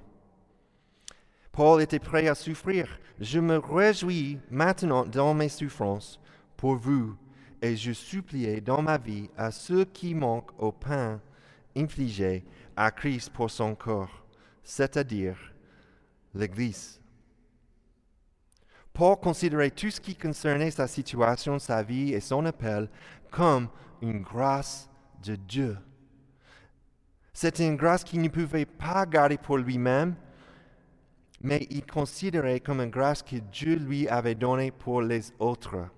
Paul 1.52 1.82
était 1.82 1.98
prêt 1.98 2.28
à 2.28 2.34
souffrir. 2.34 2.88
Je 3.18 3.40
me 3.40 3.58
réjouis 3.58 4.38
maintenant 4.50 5.04
dans 5.04 5.34
mes 5.34 5.48
souffrances 5.48 6.20
pour 6.56 6.76
vous, 6.76 7.16
et 7.60 7.76
je 7.76 7.92
suppliais 7.92 8.60
dans 8.60 8.82
ma 8.82 8.96
vie 8.96 9.28
à 9.36 9.50
ceux 9.50 9.84
qui 9.84 10.14
manquent 10.14 10.52
au 10.58 10.72
pain 10.72 11.20
infligé 11.76 12.44
à 12.76 12.90
Christ 12.90 13.30
pour 13.30 13.50
son 13.50 13.74
corps, 13.74 14.24
c'est-à-dire 14.62 15.36
l'Église. 16.34 17.00
Paul 18.92 19.16
considérait 19.16 19.70
tout 19.70 19.90
ce 19.90 20.00
qui 20.00 20.14
concernait 20.14 20.70
sa 20.70 20.86
situation, 20.86 21.58
sa 21.58 21.82
vie 21.82 22.12
et 22.12 22.20
son 22.20 22.44
appel 22.44 22.88
comme 23.30 23.68
une 24.02 24.22
grâce 24.22 24.88
de 25.22 25.36
Dieu. 25.36 25.76
C'était 27.42 27.66
une 27.66 27.76
grâce 27.76 28.04
qu'il 28.04 28.20
ne 28.20 28.28
pouvait 28.28 28.66
pas 28.66 29.06
garder 29.06 29.38
pour 29.38 29.56
lui-même, 29.56 30.14
mais 31.40 31.66
il 31.70 31.86
considérait 31.86 32.60
comme 32.60 32.82
une 32.82 32.90
grâce 32.90 33.22
que 33.22 33.36
Dieu 33.36 33.76
lui 33.76 34.06
avait 34.08 34.34
donnée 34.34 34.70
pour 34.70 35.00
les 35.00 35.22
autres. 35.38 35.88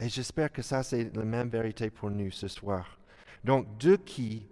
Et 0.00 0.08
j'espère 0.08 0.50
que 0.50 0.62
ça, 0.62 0.82
c'est 0.82 1.14
la 1.14 1.24
même 1.24 1.48
vérité 1.48 1.90
pour 1.90 2.10
nous 2.10 2.32
ce 2.32 2.48
soir. 2.48 2.98
Donc, 3.44 3.78
de 3.78 3.94
qui 3.94 4.48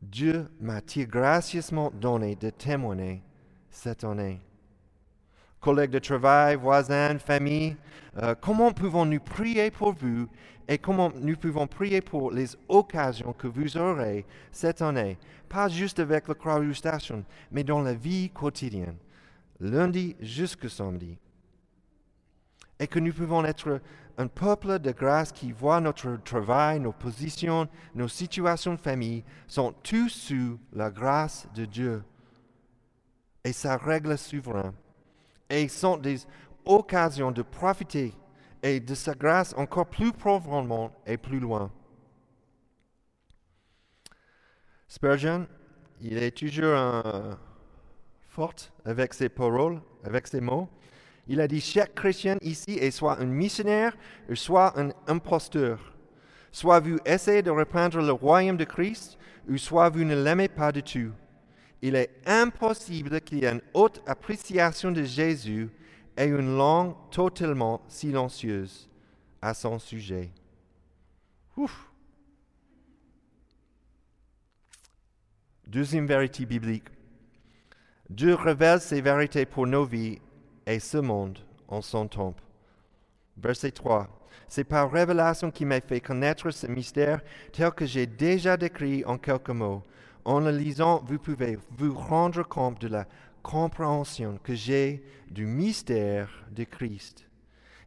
Dieu 0.00 0.46
m'a-t-il 0.60 1.08
gracieusement 1.08 1.90
donné 1.90 2.36
de 2.36 2.50
témoigner 2.50 3.24
cette 3.68 4.04
année? 4.04 4.40
Collègues 5.58 5.90
de 5.90 5.98
travail, 5.98 6.54
voisins, 6.54 7.18
famille, 7.18 7.76
euh, 8.18 8.36
comment 8.40 8.70
pouvons-nous 8.70 9.18
prier 9.18 9.72
pour 9.72 9.94
vous 9.94 10.28
et 10.68 10.78
comment 10.78 11.12
nous 11.14 11.36
pouvons 11.36 11.66
prier 11.66 12.00
pour 12.00 12.32
les 12.32 12.48
occasions 12.68 13.32
que 13.32 13.46
vous 13.46 13.76
aurez 13.76 14.24
cette 14.50 14.82
année, 14.82 15.16
pas 15.48 15.68
juste 15.68 16.00
avec 16.00 16.26
le 16.28 16.34
croix 16.34 16.60
Station, 16.74 17.24
mais 17.52 17.62
dans 17.62 17.80
la 17.82 17.94
vie 17.94 18.30
quotidienne, 18.30 18.96
lundi 19.60 20.16
jusqu'au 20.20 20.68
samedi. 20.68 21.18
Et 22.78 22.86
que 22.86 22.98
nous 22.98 23.12
pouvons 23.12 23.44
être 23.44 23.80
un 24.18 24.26
peuple 24.26 24.78
de 24.78 24.92
grâce 24.92 25.32
qui 25.32 25.52
voit 25.52 25.80
notre 25.80 26.16
travail, 26.22 26.80
nos 26.80 26.92
positions, 26.92 27.68
nos 27.94 28.08
situations 28.08 28.74
de 28.74 28.80
famille 28.80 29.24
sont 29.46 29.72
tous 29.82 30.08
sous 30.08 30.58
la 30.72 30.90
grâce 30.90 31.48
de 31.54 31.64
Dieu 31.64 32.02
et 33.44 33.52
sa 33.52 33.76
règle 33.76 34.18
souveraine 34.18 34.72
et 35.48 35.68
sont 35.68 35.96
des 35.96 36.26
occasions 36.64 37.30
de 37.30 37.42
profiter 37.42 38.12
et 38.62 38.80
de 38.80 38.94
sa 38.94 39.14
grâce 39.14 39.54
encore 39.56 39.86
plus 39.86 40.12
profondément 40.12 40.92
et 41.06 41.16
plus 41.16 41.40
loin. 41.40 41.70
Spurgeon, 44.88 45.46
il 46.00 46.18
est 46.18 46.30
toujours 46.30 46.78
fort 48.28 48.54
avec 48.84 49.14
ses 49.14 49.28
paroles, 49.28 49.80
avec 50.04 50.26
ses 50.26 50.40
mots. 50.40 50.68
Il 51.26 51.40
a 51.40 51.48
dit 51.48 51.60
chaque 51.60 51.94
chrétien 51.94 52.36
ici 52.40 52.78
est 52.78 52.90
soit 52.90 53.18
un 53.20 53.26
missionnaire 53.26 53.96
soit 54.34 54.78
un 54.78 54.90
imposteur. 55.08 55.92
Soit 56.52 56.80
vous 56.80 56.98
essayez 57.04 57.42
de 57.42 57.50
reprendre 57.50 58.00
le 58.00 58.12
royaume 58.12 58.56
de 58.56 58.64
Christ, 58.64 59.18
ou 59.48 59.58
soit 59.58 59.90
vous 59.90 60.04
ne 60.04 60.14
l'aimez 60.14 60.48
pas 60.48 60.72
du 60.72 60.82
tout 60.82 61.12
il 61.82 61.94
est 61.94 62.10
impossible 62.26 63.20
qu'il 63.20 63.38
y 63.38 63.44
ait 63.44 63.52
une 63.52 63.62
haute 63.74 64.02
appréciation 64.06 64.90
de 64.90 65.02
Jésus 65.02 65.68
et 66.16 66.24
une 66.24 66.56
langue 66.56 66.94
totalement 67.10 67.82
silencieuse 67.88 68.88
à 69.42 69.54
son 69.54 69.78
sujet. 69.78 70.30
Ouf. 71.56 71.90
Deuxième 75.66 76.06
vérité 76.06 76.46
biblique. 76.46 76.88
Dieu 78.08 78.34
révèle 78.34 78.80
ses 78.80 79.00
vérités 79.00 79.46
pour 79.46 79.66
nos 79.66 79.84
vies 79.84 80.20
et 80.66 80.78
ce 80.78 80.98
monde 80.98 81.38
en 81.68 81.82
son 81.82 82.06
temple. 82.06 82.42
Verset 83.36 83.72
3. 83.72 84.08
C'est 84.48 84.64
par 84.64 84.90
révélation 84.90 85.50
qui 85.50 85.64
m'a 85.64 85.80
fait 85.80 86.00
connaître 86.00 86.50
ce 86.50 86.66
mystère 86.68 87.20
tel 87.52 87.72
que 87.72 87.84
j'ai 87.84 88.06
déjà 88.06 88.56
décrit 88.56 89.04
en 89.04 89.18
quelques 89.18 89.50
mots 89.50 89.82
en 90.26 90.40
le 90.40 90.50
lisant, 90.50 91.02
vous 91.06 91.18
pouvez 91.18 91.56
vous 91.78 91.94
rendre 91.94 92.42
compte 92.42 92.80
de 92.80 92.88
la 92.88 93.06
compréhension 93.46 94.40
que 94.42 94.56
j'ai 94.56 95.04
du 95.30 95.46
mystère 95.46 96.28
de 96.50 96.64
Christ. 96.64 97.28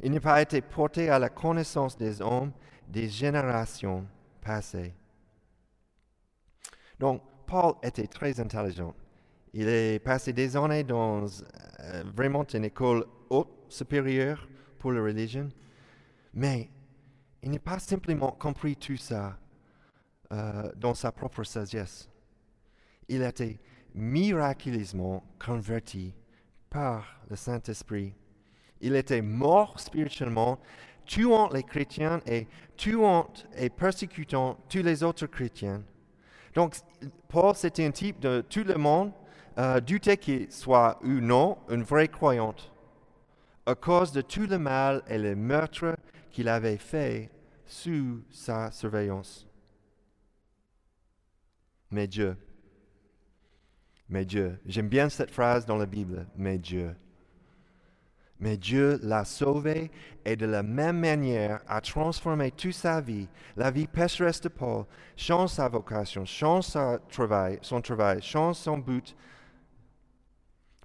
Il 0.02 0.14
n'a 0.14 0.22
pas 0.22 0.42
été 0.42 0.62
porté 0.62 1.10
à 1.10 1.20
la 1.20 1.28
connaissance 1.28 1.98
des 1.98 2.22
hommes 2.22 2.54
des 2.88 3.10
générations 3.10 4.08
passées. 4.42 4.94
Donc, 6.98 7.22
Paul 7.46 7.74
était 7.84 8.08
très 8.08 8.40
intelligent. 8.40 8.96
Il 9.54 9.68
a 9.68 10.00
passé 10.00 10.32
des 10.32 10.56
années 10.56 10.86
dans 10.86 11.26
euh, 11.26 12.04
vraiment 12.16 12.46
une 12.54 12.64
école 12.64 13.06
haute, 13.30 13.50
supérieure 13.68 14.48
pour 14.78 14.94
la 14.94 15.02
religion, 15.02 15.50
mais 16.34 16.70
il 17.44 17.52
n'a 17.52 17.60
pas 17.60 17.80
simplement 17.80 18.32
compris 18.32 18.78
tout 18.78 18.96
ça 18.96 19.38
euh, 20.32 20.72
dans 20.78 20.94
sa 20.94 21.12
propre 21.12 21.44
sagesse 21.44 22.10
il 23.10 23.24
été 23.24 23.60
miraculeusement 23.96 25.24
converti 25.44 26.14
par 26.70 27.06
le 27.30 27.36
Saint-Esprit. 27.36 28.14
Il 28.82 28.96
était 28.96 29.22
mort 29.22 29.80
spirituellement, 29.80 30.60
tuant 31.06 31.50
les 31.50 31.64
chrétiens 31.64 32.22
et 32.26 32.48
tuant 32.78 33.28
et 33.58 33.70
persécutant 33.70 34.58
tous 34.70 34.84
les 34.84 35.04
autres 35.04 35.26
chrétiens. 35.26 35.84
Donc, 36.54 36.76
Paul, 37.28 37.56
c'était 37.56 37.86
un 37.86 37.92
type 37.92 38.20
de 38.20 38.42
tout 38.48 38.64
le 38.64 38.76
monde, 38.76 39.12
euh, 39.58 39.82
qu'il 39.82 40.52
soit 40.52 41.00
ou 41.04 41.20
non 41.20 41.58
une 41.70 41.84
vraie 41.84 42.08
croyante, 42.08 42.72
à 43.66 43.76
cause 43.76 44.12
de 44.12 44.22
tout 44.22 44.48
le 44.48 44.58
mal 44.58 45.04
et 45.08 45.18
le 45.18 45.36
meurtre 45.36 45.96
qu'il 46.32 46.48
avait 46.48 46.78
fait 46.78 47.30
sous 47.66 48.24
sa 48.32 48.72
surveillance. 48.72 49.48
Mais 51.92 52.08
Dieu, 52.08 52.38
mais 54.10 54.26
Dieu, 54.26 54.60
j'aime 54.66 54.90
bien 54.90 55.08
cette 55.08 55.32
phrase 55.32 55.66
dans 55.66 55.78
la 55.78 55.86
Bible, 55.86 56.26
mais 56.36 56.58
Dieu. 56.58 56.96
Mais 58.40 58.58
Dieu 58.58 59.00
l'a 59.04 59.26
sauvé 59.26 59.92
et 60.26 60.36
de 60.36 60.46
la 60.46 60.64
même 60.64 61.00
manière 61.00 61.60
a 61.68 61.82
transformé 61.82 62.52
toute 62.52 62.74
sa 62.74 63.02
vie, 63.02 63.28
la 63.56 63.70
vie 63.70 63.86
pécheresse 63.86 64.42
de 64.42 64.48
Paul, 64.48 64.86
change 65.18 65.50
sa 65.50 65.68
vocation, 65.68 66.26
change 66.26 66.64
son 66.64 67.00
travail, 67.10 67.60
son 67.62 67.82
travail, 67.82 68.22
change 68.22 68.56
son 68.56 68.78
but. 68.78 69.16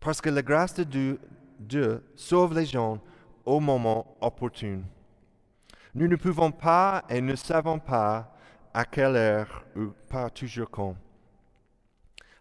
Parce 0.01 0.21
que 0.21 0.31
la 0.31 0.43
grâce 0.43 0.75
de 0.75 0.85
Dieu, 0.85 1.21
Dieu 1.59 2.05
sauve 2.17 2.55
les 2.55 2.67
gens 2.67 3.01
au 3.47 3.61
moment 3.61 4.17
opportun. 4.21 4.81
Nous 5.95 6.09
ne 6.09 6.17
pouvons 6.17 6.51
pas 6.51 7.05
et 7.09 7.21
ne 7.21 7.37
savons 7.37 7.79
pas 7.79 8.35
à 8.75 8.85
quelle 8.85 9.15
heure 9.15 9.65
ou 9.77 9.93
pas 10.09 10.29
toujours 10.29 10.69
quand. 10.69 10.97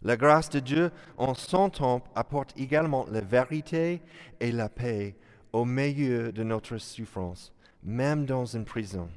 La 0.04 0.18
grâce 0.18 0.50
de 0.50 0.60
Dieu 0.60 0.92
en 1.18 1.34
son 1.34 1.70
temps 1.70 2.04
apporte 2.14 2.54
également 2.58 3.06
la 3.10 3.22
vérité 3.22 4.02
et 4.40 4.52
la 4.52 4.68
paix 4.68 5.16
au 5.54 5.66
milieu 5.66 6.32
de 6.32 6.44
notre 6.44 6.78
souffrance, 6.78 7.54
même 7.84 8.26
dans 8.26 8.46
une 8.46 8.66
prison. 8.66 9.08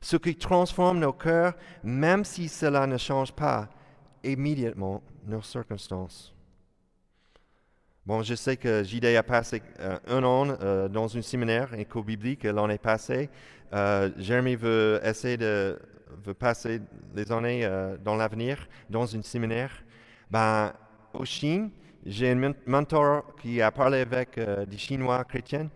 Ce 0.00 0.16
qui 0.16 0.36
transforme 0.36 1.00
nos 1.00 1.12
cœurs, 1.12 1.54
même 1.82 2.24
si 2.24 2.48
cela 2.48 2.86
ne 2.86 2.98
change 2.98 3.32
pas 3.32 3.68
immédiatement 4.22 5.02
nos 5.26 5.42
circonstances. 5.42 6.34
Bon, 8.06 8.22
je 8.22 8.34
sais 8.34 8.58
que 8.58 8.84
JD 8.84 9.06
a 9.16 9.22
passé 9.22 9.62
euh, 9.80 9.98
un 10.08 10.22
an 10.24 10.46
euh, 10.60 10.88
dans 10.88 11.16
un 11.16 11.22
séminaire 11.22 11.72
éco-biblique 11.72 12.44
l'année 12.44 12.76
passée. 12.76 13.30
Euh, 13.72 14.10
Jérémy 14.18 14.56
veut 14.56 15.00
essayer 15.02 15.38
de 15.38 15.78
veut 16.22 16.34
passer 16.34 16.80
les 17.14 17.30
années 17.32 17.64
euh, 17.64 17.96
dans 17.98 18.16
l'avenir 18.16 18.68
dans 18.90 19.16
un 19.16 19.22
séminaire, 19.22 19.84
ben, 20.30 20.72
au 21.12 21.24
Chine, 21.24 21.70
j'ai 22.04 22.30
un 22.30 22.52
mentor 22.66 23.34
qui 23.36 23.62
a 23.62 23.70
parlé 23.70 24.00
avec 24.00 24.38
euh, 24.38 24.66
des 24.66 24.76
Chinois 24.78 25.24
chrétiens. 25.24 25.70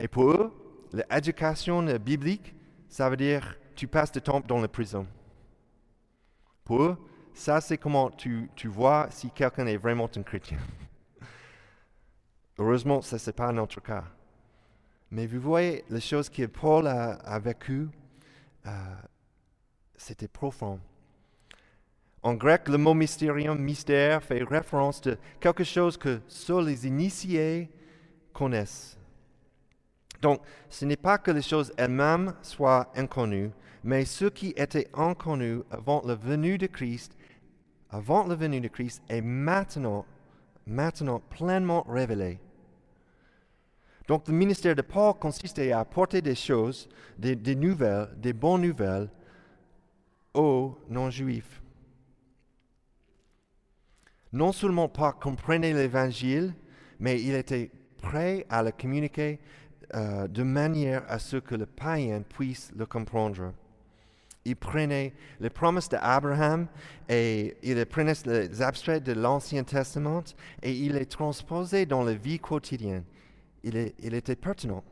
Et 0.00 0.08
pour 0.08 0.30
eux, 0.30 0.52
l'éducation 0.92 1.82
biblique, 1.98 2.54
ça 2.88 3.10
veut 3.10 3.16
dire 3.16 3.56
tu 3.74 3.86
passes 3.86 4.12
du 4.12 4.20
temps 4.22 4.40
dans 4.40 4.60
la 4.60 4.68
prison. 4.68 5.06
Pour 6.64 6.82
eux, 6.82 6.96
ça 7.34 7.60
c'est 7.60 7.78
comment 7.78 8.10
tu, 8.10 8.50
tu 8.56 8.68
vois 8.68 9.08
si 9.10 9.30
quelqu'un 9.30 9.66
est 9.66 9.76
vraiment 9.76 10.08
un 10.16 10.22
chrétien. 10.22 10.58
Heureusement, 12.58 13.02
ce 13.02 13.16
n'est 13.16 13.32
pas 13.34 13.52
notre 13.52 13.80
cas. 13.82 14.04
Mais 15.10 15.26
vous 15.26 15.40
voyez, 15.40 15.84
les 15.90 16.00
choses 16.00 16.28
que 16.28 16.46
Paul 16.46 16.86
a, 16.86 17.12
a 17.12 17.38
vécues, 17.38 17.88
euh, 18.66 18.70
c'était 19.96 20.28
profond. 20.28 20.80
En 22.22 22.34
grec, 22.34 22.68
le 22.68 22.78
mot 22.78 22.94
mystérium, 22.94 23.58
mystère, 23.58 24.22
fait 24.22 24.42
référence 24.42 25.06
à 25.06 25.12
quelque 25.38 25.64
chose 25.64 25.96
que 25.96 26.20
seuls 26.26 26.66
les 26.66 26.86
initiés 26.86 27.70
connaissent. 28.32 28.98
Donc, 30.20 30.40
ce 30.68 30.84
n'est 30.84 30.96
pas 30.96 31.18
que 31.18 31.30
les 31.30 31.42
choses 31.42 31.72
elles-mêmes 31.76 32.34
soient 32.42 32.90
inconnues, 32.96 33.50
mais 33.84 34.04
ce 34.04 34.24
qui 34.24 34.48
était 34.56 34.88
inconnu 34.94 35.60
avant 35.70 36.02
la 36.04 36.14
venue 36.14 36.58
de 36.58 36.66
Christ, 36.66 37.16
avant 37.90 38.26
la 38.26 38.34
venue 38.34 38.60
de 38.60 38.68
Christ, 38.68 39.02
est 39.08 39.20
maintenant, 39.20 40.04
maintenant 40.66 41.20
pleinement 41.20 41.82
révélé. 41.82 42.40
Donc, 44.08 44.26
le 44.26 44.34
ministère 44.34 44.74
de 44.74 44.82
Paul 44.82 45.14
consistait 45.14 45.72
à 45.72 45.80
apporter 45.80 46.22
des 46.22 46.34
choses, 46.34 46.88
des, 47.18 47.36
des 47.36 47.54
nouvelles, 47.54 48.08
des 48.16 48.32
bonnes 48.32 48.62
nouvelles 48.62 49.08
non-juifs. 50.88 51.62
Non 54.32 54.52
seulement 54.52 54.88
Paul 54.88 55.14
comprenait 55.20 55.72
l'évangile, 55.72 56.54
mais 56.98 57.22
il 57.22 57.34
était 57.34 57.70
prêt 58.02 58.46
à 58.50 58.62
le 58.62 58.72
communiquer 58.72 59.40
euh, 59.94 60.28
de 60.28 60.42
manière 60.42 61.04
à 61.08 61.18
ce 61.18 61.36
que 61.36 61.54
le 61.54 61.66
païen 61.66 62.22
puisse 62.22 62.72
le 62.76 62.86
comprendre. 62.86 63.52
Il 64.44 64.56
prenait 64.56 65.12
les 65.40 65.50
promesses 65.50 65.88
d'Abraham 65.88 66.68
et 67.08 67.56
il 67.62 67.84
prenait 67.86 68.12
les 68.26 68.62
abstraits 68.62 69.02
de 69.02 69.12
l'Ancien 69.12 69.64
Testament 69.64 70.24
et 70.62 70.72
il 70.72 70.92
les 70.92 71.06
transposait 71.06 71.86
dans 71.86 72.04
la 72.04 72.14
vie 72.14 72.38
quotidienne. 72.38 73.04
Il 73.64 73.76
était 74.14 74.36
pertinent. 74.36 74.84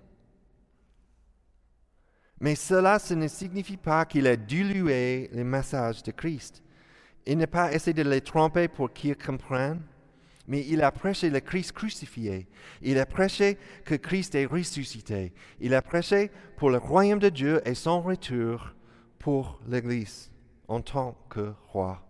Mais 2.44 2.56
cela, 2.56 2.98
ce 2.98 3.14
ne 3.14 3.26
signifie 3.26 3.78
pas 3.78 4.04
qu'il 4.04 4.26
a 4.26 4.36
dilué 4.36 5.30
les 5.32 5.44
messages 5.44 6.02
de 6.02 6.10
Christ. 6.10 6.62
Il 7.24 7.38
n'a 7.38 7.46
pas 7.46 7.72
essayé 7.72 7.94
de 7.94 8.02
les 8.06 8.20
tromper 8.20 8.68
pour 8.68 8.92
qu'ils 8.92 9.16
comprennent, 9.16 9.80
mais 10.46 10.62
il 10.68 10.82
a 10.82 10.92
prêché 10.92 11.30
le 11.30 11.40
Christ 11.40 11.72
crucifié. 11.72 12.46
Il 12.82 12.98
a 12.98 13.06
prêché 13.06 13.56
que 13.86 13.94
Christ 13.94 14.34
est 14.34 14.44
ressuscité. 14.44 15.32
Il 15.58 15.72
a 15.72 15.80
prêché 15.80 16.30
pour 16.58 16.68
le 16.68 16.76
royaume 16.76 17.18
de 17.18 17.30
Dieu 17.30 17.62
et 17.64 17.74
son 17.74 18.02
retour 18.02 18.74
pour 19.18 19.58
l'Église 19.66 20.30
en 20.68 20.82
tant 20.82 21.16
que 21.30 21.54
roi. 21.68 22.06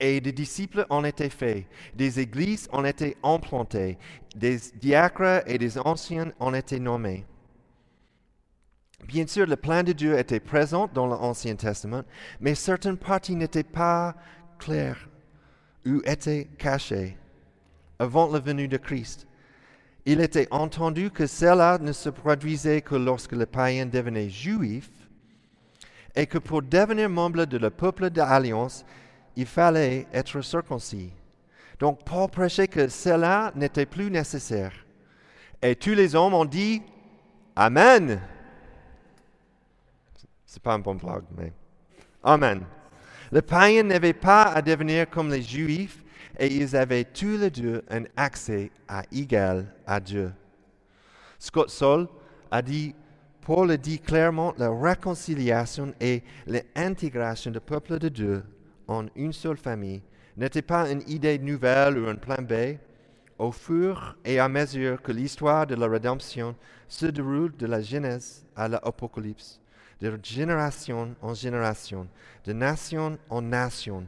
Et 0.00 0.20
des 0.20 0.32
disciples 0.32 0.84
en 0.90 1.02
étaient 1.02 1.30
faits, 1.30 1.64
des 1.94 2.20
églises 2.20 2.68
en 2.72 2.84
étaient 2.84 3.16
implantées, 3.22 3.96
des 4.36 4.58
diacres 4.74 5.42
et 5.46 5.56
des 5.56 5.78
anciens 5.78 6.30
en 6.40 6.52
étaient 6.52 6.78
nommés. 6.78 7.24
Bien 9.06 9.26
sûr, 9.26 9.46
le 9.46 9.56
plan 9.56 9.82
de 9.82 9.92
Dieu 9.92 10.18
était 10.18 10.40
présent 10.40 10.88
dans 10.92 11.06
l'Ancien 11.06 11.56
Testament, 11.56 12.04
mais 12.40 12.54
certaines 12.54 12.96
parties 12.96 13.36
n'étaient 13.36 13.62
pas 13.62 14.14
claires 14.58 15.08
ou 15.86 16.00
étaient 16.04 16.48
cachées 16.58 17.16
avant 17.98 18.32
la 18.32 18.38
venue 18.38 18.68
de 18.68 18.78
Christ. 18.78 19.26
Il 20.06 20.20
était 20.20 20.48
entendu 20.50 21.10
que 21.10 21.26
cela 21.26 21.78
ne 21.78 21.92
se 21.92 22.08
produisait 22.08 22.80
que 22.80 22.94
lorsque 22.94 23.32
le 23.32 23.46
païen 23.46 23.86
devenait 23.86 24.28
juif 24.28 24.90
et 26.14 26.26
que 26.26 26.38
pour 26.38 26.62
devenir 26.62 27.08
membre 27.08 27.44
de 27.44 27.58
le 27.58 27.70
peuple 27.70 28.10
d'alliance, 28.10 28.84
il 29.36 29.46
fallait 29.46 30.06
être 30.12 30.40
circoncis. 30.42 31.10
Donc 31.78 32.04
Paul 32.04 32.30
prêchait 32.30 32.68
que 32.68 32.88
cela 32.88 33.52
n'était 33.54 33.86
plus 33.86 34.10
nécessaire. 34.10 34.72
Et 35.62 35.74
tous 35.74 35.94
les 35.94 36.14
hommes 36.14 36.34
ont 36.34 36.44
dit 36.44 36.82
Amen. 37.56 38.20
C'est 40.54 40.62
pas 40.62 40.74
un 40.74 40.78
bon 40.78 40.94
blog, 40.94 41.24
mais 41.36 41.52
Amen. 42.22 42.62
Le 43.32 43.42
païen 43.42 43.82
n'avait 43.82 44.12
pas 44.12 44.44
à 44.44 44.62
devenir 44.62 45.10
comme 45.10 45.28
les 45.28 45.42
juifs 45.42 46.04
et 46.38 46.46
ils 46.46 46.76
avaient 46.76 47.02
tous 47.02 47.38
les 47.38 47.50
deux 47.50 47.82
un 47.90 48.04
accès 48.16 48.70
à 48.86 49.02
égal 49.10 49.66
à 49.84 49.98
Dieu. 49.98 50.32
Scott 51.40 51.70
Sol 51.70 52.06
a 52.52 52.62
dit, 52.62 52.94
Paul 53.40 53.72
a 53.72 53.76
dit 53.76 53.98
clairement, 53.98 54.54
la 54.56 54.70
réconciliation 54.70 55.92
et 56.00 56.22
l'intégration 56.46 57.50
du 57.50 57.58
peuple 57.58 57.98
de 57.98 58.08
Dieu 58.08 58.44
en 58.86 59.06
une 59.16 59.32
seule 59.32 59.56
famille 59.56 60.02
n'était 60.36 60.62
pas 60.62 60.88
une 60.88 61.02
idée 61.08 61.36
nouvelle 61.40 61.98
ou 61.98 62.06
un 62.06 62.14
plan 62.14 62.40
B. 62.40 62.78
Au 63.40 63.50
fur 63.50 64.16
et 64.24 64.38
à 64.38 64.48
mesure 64.48 65.02
que 65.02 65.10
l'histoire 65.10 65.66
de 65.66 65.74
la 65.74 65.88
rédemption 65.88 66.54
se 66.86 67.06
déroule 67.06 67.56
de 67.56 67.66
la 67.66 67.82
Genèse 67.82 68.46
à 68.54 68.68
l'Apocalypse, 68.68 69.60
de 70.00 70.18
génération 70.22 71.14
en 71.22 71.34
génération, 71.34 72.08
de 72.44 72.52
nation 72.52 73.18
en 73.30 73.42
nation, 73.42 74.06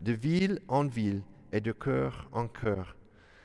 de 0.00 0.12
ville 0.12 0.60
en 0.68 0.86
ville 0.86 1.22
et 1.52 1.60
de 1.60 1.72
cœur 1.72 2.28
en 2.32 2.46
cœur. 2.48 2.96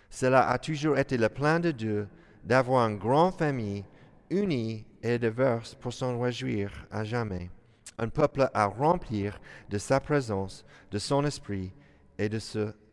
Cela 0.09 0.49
a 0.49 0.57
toujours 0.59 0.97
été 0.97 1.17
le 1.17 1.29
plan 1.29 1.59
de 1.59 1.71
Dieu 1.71 2.07
d'avoir 2.43 2.87
une 2.87 2.97
grande 2.97 3.35
famille 3.35 3.83
unie 4.29 4.85
et 5.01 5.17
diverse 5.17 5.75
pour 5.75 5.93
s'en 5.93 6.19
réjouir 6.19 6.71
à 6.91 7.03
jamais. 7.03 7.49
Un 7.97 8.09
peuple 8.09 8.49
à 8.53 8.65
remplir 8.65 9.39
de 9.69 9.77
sa 9.77 9.99
présence, 9.99 10.65
de 10.91 10.97
son 10.99 11.23
esprit 11.25 11.71
et 12.17 12.29
de 12.29 12.39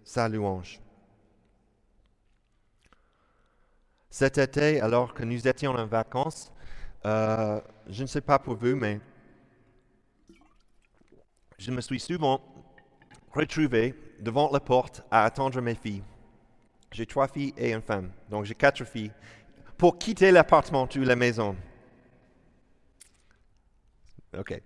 sa 0.04 0.28
louange. 0.28 0.80
Cet 4.10 4.38
été, 4.38 4.80
alors 4.80 5.14
que 5.14 5.22
nous 5.22 5.46
étions 5.46 5.72
en 5.72 5.86
vacances, 5.86 6.52
euh, 7.04 7.60
je 7.88 8.02
ne 8.02 8.06
sais 8.06 8.20
pas 8.20 8.38
pour 8.38 8.56
vous, 8.56 8.76
mais 8.76 9.00
je 11.58 11.70
me 11.70 11.80
suis 11.80 12.00
souvent 12.00 12.40
retrouvé 13.32 13.94
devant 14.20 14.50
la 14.52 14.60
porte 14.60 15.02
à 15.10 15.24
attendre 15.24 15.60
mes 15.60 15.74
filles. 15.74 16.02
J'ai 16.92 17.06
trois 17.06 17.28
filles 17.28 17.54
et 17.56 17.72
une 17.72 17.82
femme, 17.82 18.10
donc 18.28 18.44
j'ai 18.44 18.54
quatre 18.54 18.84
filles, 18.84 19.12
pour 19.78 19.98
quitter 19.98 20.30
l'appartement 20.30 20.88
ou 20.96 21.00
la 21.00 21.16
maison. 21.16 21.56
OK. 24.36 24.60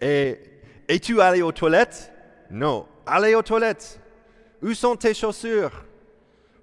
Et 0.00 0.40
es-tu 0.88 1.20
allé 1.20 1.42
aux 1.42 1.52
toilettes? 1.52 2.12
Non. 2.50 2.86
Allez 3.06 3.34
aux 3.34 3.42
toilettes. 3.42 4.00
Où 4.62 4.74
sont 4.74 4.96
tes 4.96 5.14
chaussures? 5.14 5.84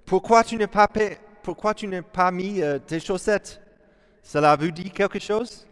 Pourquoi 0.05 0.43
tu 0.43 0.57
n'as 0.57 0.67
pas, 0.67 0.89
pourquoi 1.41 1.73
tu 1.73 1.89
pas 2.01 2.31
mis 2.31 2.61
euh, 2.61 2.79
tes 2.79 2.99
chaussettes? 2.99 3.61
Cela 4.23 4.55
vous 4.55 4.71
dit 4.71 4.89
quelque 4.89 5.19
chose 5.19 5.67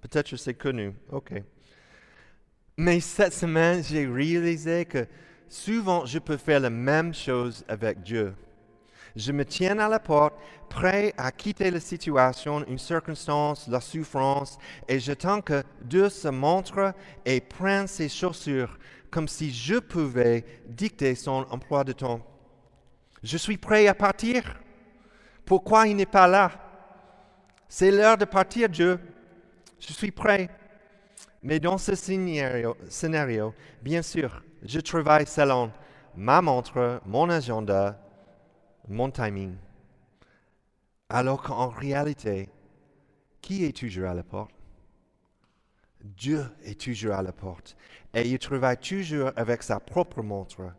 Peut-être 0.00 0.30
que 0.30 0.36
c'est 0.36 0.54
connu. 0.54 0.94
OK. 1.10 1.32
Mais 2.76 3.00
cette 3.00 3.32
semaine, 3.32 3.82
j'ai 3.82 4.06
réalisé 4.06 4.84
que 4.84 5.06
souvent, 5.48 6.06
je 6.06 6.20
peux 6.20 6.36
faire 6.36 6.60
la 6.60 6.70
même 6.70 7.12
chose 7.12 7.64
avec 7.68 8.02
Dieu. 8.02 8.34
Je 9.16 9.32
me 9.32 9.44
tiens 9.44 9.78
à 9.78 9.88
la 9.88 9.98
porte, 9.98 10.34
prêt 10.68 11.12
à 11.16 11.32
quitter 11.32 11.70
la 11.70 11.80
situation, 11.80 12.64
une 12.66 12.78
circonstance, 12.78 13.66
la 13.66 13.80
souffrance, 13.80 14.58
et 14.86 15.00
j'attends 15.00 15.40
que 15.40 15.64
Dieu 15.82 16.08
se 16.10 16.28
montre 16.28 16.94
et 17.24 17.40
prenne 17.40 17.86
ses 17.86 18.10
chaussures 18.10 18.78
comme 19.10 19.26
si 19.26 19.50
je 19.50 19.76
pouvais 19.76 20.44
dicter 20.66 21.14
son 21.14 21.46
emploi 21.50 21.82
de 21.82 21.92
temps. 21.92 22.20
Je 23.22 23.38
suis 23.38 23.56
prêt 23.56 23.88
à 23.88 23.94
partir. 23.94 24.60
Pourquoi 25.46 25.86
il 25.86 25.96
n'est 25.96 26.04
pas 26.04 26.28
là? 26.28 26.65
C'est 27.68 27.90
l'heure 27.90 28.16
de 28.16 28.24
partir, 28.24 28.68
Dieu. 28.68 28.98
Je 29.78 29.92
suis 29.92 30.10
prêt. 30.10 30.48
Mais 31.42 31.60
dans 31.60 31.78
ce 31.78 31.94
scénario, 31.94 33.54
bien 33.82 34.02
sûr, 34.02 34.42
je 34.62 34.80
travaille 34.80 35.26
selon 35.26 35.70
ma 36.16 36.42
montre, 36.42 37.00
mon 37.06 37.28
agenda, 37.30 38.00
mon 38.88 39.10
timing. 39.10 39.54
Alors 41.08 41.42
qu'en 41.42 41.68
réalité, 41.68 42.48
qui 43.40 43.64
est 43.64 43.76
toujours 43.76 44.08
à 44.08 44.14
la 44.14 44.24
porte? 44.24 44.50
Dieu 46.02 46.44
est 46.64 46.80
toujours 46.80 47.14
à 47.14 47.22
la 47.22 47.32
porte. 47.32 47.76
Et 48.14 48.28
il 48.28 48.38
travaille 48.38 48.78
toujours 48.78 49.30
avec 49.36 49.62
sa 49.62 49.78
propre 49.78 50.22
montre. 50.22 50.72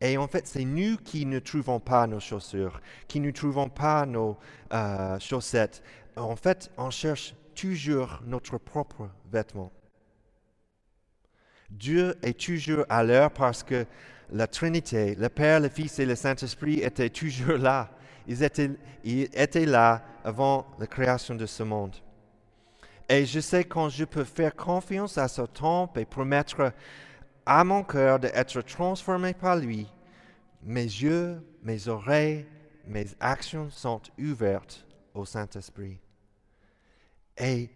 Et 0.00 0.18
en 0.18 0.28
fait, 0.28 0.46
c'est 0.46 0.64
nous 0.64 0.96
qui 0.98 1.24
ne 1.24 1.38
trouvons 1.38 1.80
pas 1.80 2.06
nos 2.06 2.20
chaussures, 2.20 2.80
qui 3.08 3.20
ne 3.20 3.30
trouvons 3.30 3.68
pas 3.68 4.04
nos 4.04 4.36
euh, 4.72 5.18
chaussettes, 5.18 5.82
en 6.16 6.36
fait, 6.36 6.70
on 6.78 6.90
cherche 6.90 7.34
toujours 7.54 8.20
notre 8.24 8.58
propre 8.58 9.08
vêtement. 9.30 9.72
Dieu 11.70 12.16
est 12.22 12.38
toujours 12.38 12.84
à 12.88 13.02
l'heure 13.02 13.30
parce 13.30 13.62
que 13.62 13.86
la 14.30 14.46
Trinité, 14.46 15.14
le 15.14 15.28
Père, 15.28 15.60
le 15.60 15.68
Fils 15.68 15.98
et 15.98 16.06
le 16.06 16.14
Saint-Esprit 16.14 16.80
étaient 16.80 17.10
toujours 17.10 17.58
là. 17.58 17.90
Ils 18.26 18.42
étaient, 18.42 18.70
ils 19.04 19.28
étaient 19.34 19.66
là 19.66 20.02
avant 20.24 20.66
la 20.78 20.86
création 20.86 21.34
de 21.34 21.46
ce 21.46 21.62
monde. 21.62 21.94
Et 23.08 23.24
je 23.24 23.38
sais 23.40 23.64
quand 23.64 23.88
je 23.88 24.04
peux 24.04 24.24
faire 24.24 24.54
confiance 24.54 25.16
à 25.16 25.28
ce 25.28 25.42
temps 25.42 25.92
et 25.96 26.04
promettre 26.04 26.72
à 27.46 27.62
mon 27.62 27.84
cœur 27.84 28.18
d'être 28.18 28.60
transformé 28.62 29.32
par 29.32 29.56
lui. 29.56 29.86
Mes 30.62 30.82
yeux, 30.82 31.40
mes 31.62 31.86
oreilles, 31.86 32.44
mes 32.86 33.06
actions 33.20 33.70
sont 33.70 34.00
ouvertes 34.18 34.84
au 35.14 35.24
Saint-Esprit. 35.24 35.98
Et 37.38 37.70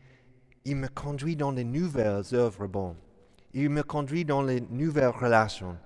il 0.64 0.76
me 0.76 0.88
conduit 0.88 1.36
dans 1.36 1.52
les 1.52 1.64
nouvelles 1.64 2.24
œuvres 2.32 2.66
bonnes. 2.66 2.96
Il 3.54 3.70
me 3.70 3.82
conduit 3.82 4.24
dans 4.24 4.42
les 4.42 4.60
nouvelles 4.60 5.08
relations 5.08 5.76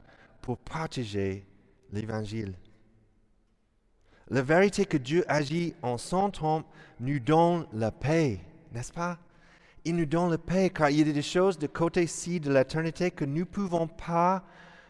pour 0.41 0.59
partager 0.59 1.47
l'Évangile. 1.93 2.55
La 4.29 4.43
vérité 4.43 4.87
que 4.87 4.97
Dieu 4.97 5.25
agit 5.29 5.75
en 5.83 5.99
son 5.99 6.31
temps 6.31 6.65
nous 7.01 7.21
donne 7.21 7.67
la 7.73 7.91
paix, 7.91 8.41
n'est-ce 8.73 8.93
pas? 8.93 9.19
Il 9.85 9.97
nous 9.97 10.07
donne 10.07 10.31
la 10.31 10.39
paix 10.39 10.71
car 10.71 10.89
il 10.89 11.07
y 11.07 11.11
a 11.11 11.13
des 11.13 11.23
choses 11.23 11.59
de 11.59 11.67
côté-ci 11.67 12.41
de 12.41 12.53
l'éternité 12.53 13.11
que 13.11 13.25
nous 13.25 13.41
ne 13.41 13.45
pouvons 13.45 13.87
pas 13.87 14.43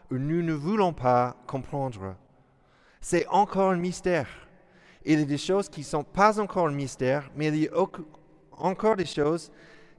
ou 0.09 0.17
nous 0.17 0.41
ne 0.41 0.53
voulons 0.53 0.93
pas 0.93 1.35
comprendre. 1.47 2.15
C'est 3.01 3.27
encore 3.27 3.71
un 3.71 3.77
mystère. 3.77 4.27
Il 5.03 5.19
y 5.19 5.21
a 5.21 5.25
des 5.25 5.37
choses 5.37 5.69
qui 5.69 5.81
ne 5.81 5.85
sont 5.85 6.03
pas 6.03 6.39
encore 6.39 6.67
un 6.67 6.71
mystère, 6.71 7.29
mais 7.35 7.47
il 7.47 7.55
y 7.57 7.67
a 7.67 7.85
encore 8.57 8.95
des 8.95 9.05
choses 9.05 9.51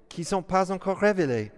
qui 0.08 0.22
ne 0.22 0.26
sont 0.26 0.42
pas 0.42 0.72
encore 0.72 0.98
révélées. 0.98 1.52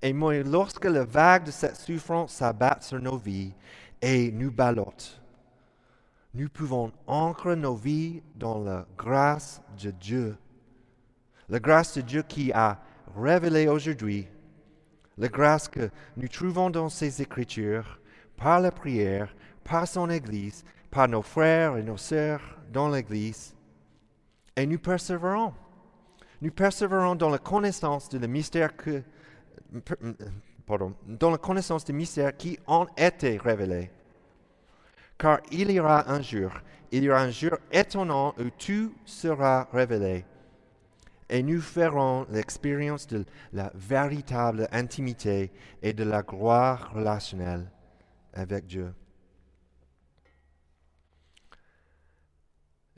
Et 0.00 0.12
moi, 0.12 0.42
lorsque 0.42 0.84
la 0.84 1.04
vague 1.04 1.44
de 1.44 1.50
cette 1.50 1.76
souffrance 1.76 2.34
s'abat 2.34 2.78
sur 2.80 3.00
nos 3.00 3.16
vies 3.16 3.52
et 4.00 4.30
nous 4.30 4.52
ballotte, 4.52 5.20
nous 6.34 6.48
pouvons 6.48 6.92
ancrer 7.06 7.56
nos 7.56 7.74
vies 7.74 8.22
dans 8.34 8.62
la 8.62 8.86
grâce 8.96 9.62
de 9.82 9.90
Dieu. 9.90 10.36
La 11.48 11.60
grâce 11.60 11.96
de 11.96 12.00
Dieu 12.02 12.22
qui 12.22 12.52
a 12.52 12.80
révélé 13.16 13.68
aujourd'hui, 13.68 14.26
la 15.18 15.28
grâce 15.28 15.68
que 15.68 15.90
nous 16.16 16.28
trouvons 16.28 16.70
dans 16.70 16.88
ses 16.88 17.22
Écritures, 17.22 18.00
par 18.36 18.60
la 18.60 18.70
prière, 18.70 19.34
par 19.64 19.86
son 19.86 20.10
Église, 20.10 20.64
par 20.90 21.08
nos 21.08 21.22
frères 21.22 21.76
et 21.76 21.82
nos 21.82 21.96
sœurs 21.96 22.58
dans 22.72 22.88
l'Église. 22.88 23.54
Et 24.56 24.66
nous 24.66 24.78
persévérons. 24.78 25.52
Nous 26.40 26.50
persévérons 26.50 27.14
dans 27.14 27.30
la 27.30 27.38
connaissance 27.38 28.08
dans 31.06 31.30
la 31.30 31.38
connaissance 31.38 31.84
des 31.84 31.92
mystères 31.92 32.36
qui 32.36 32.58
ont 32.66 32.86
été 32.96 33.38
révélés. 33.38 33.90
Car 35.18 35.40
il 35.50 35.70
y 35.70 35.80
aura 35.80 36.10
un 36.10 36.20
jour, 36.20 36.50
il 36.90 37.04
y 37.04 37.10
aura 37.10 37.22
un 37.22 37.30
jour 37.30 37.56
étonnant 37.72 38.34
où 38.38 38.50
tout 38.58 38.92
sera 39.04 39.68
révélé. 39.72 40.24
Et 41.28 41.42
nous 41.42 41.60
ferons 41.60 42.26
l'expérience 42.30 43.06
de 43.06 43.24
la 43.52 43.72
véritable 43.74 44.68
intimité 44.70 45.50
et 45.82 45.92
de 45.92 46.04
la 46.04 46.22
gloire 46.22 46.92
relationnelle 46.94 47.70
avec 48.32 48.66
Dieu. 48.66 48.94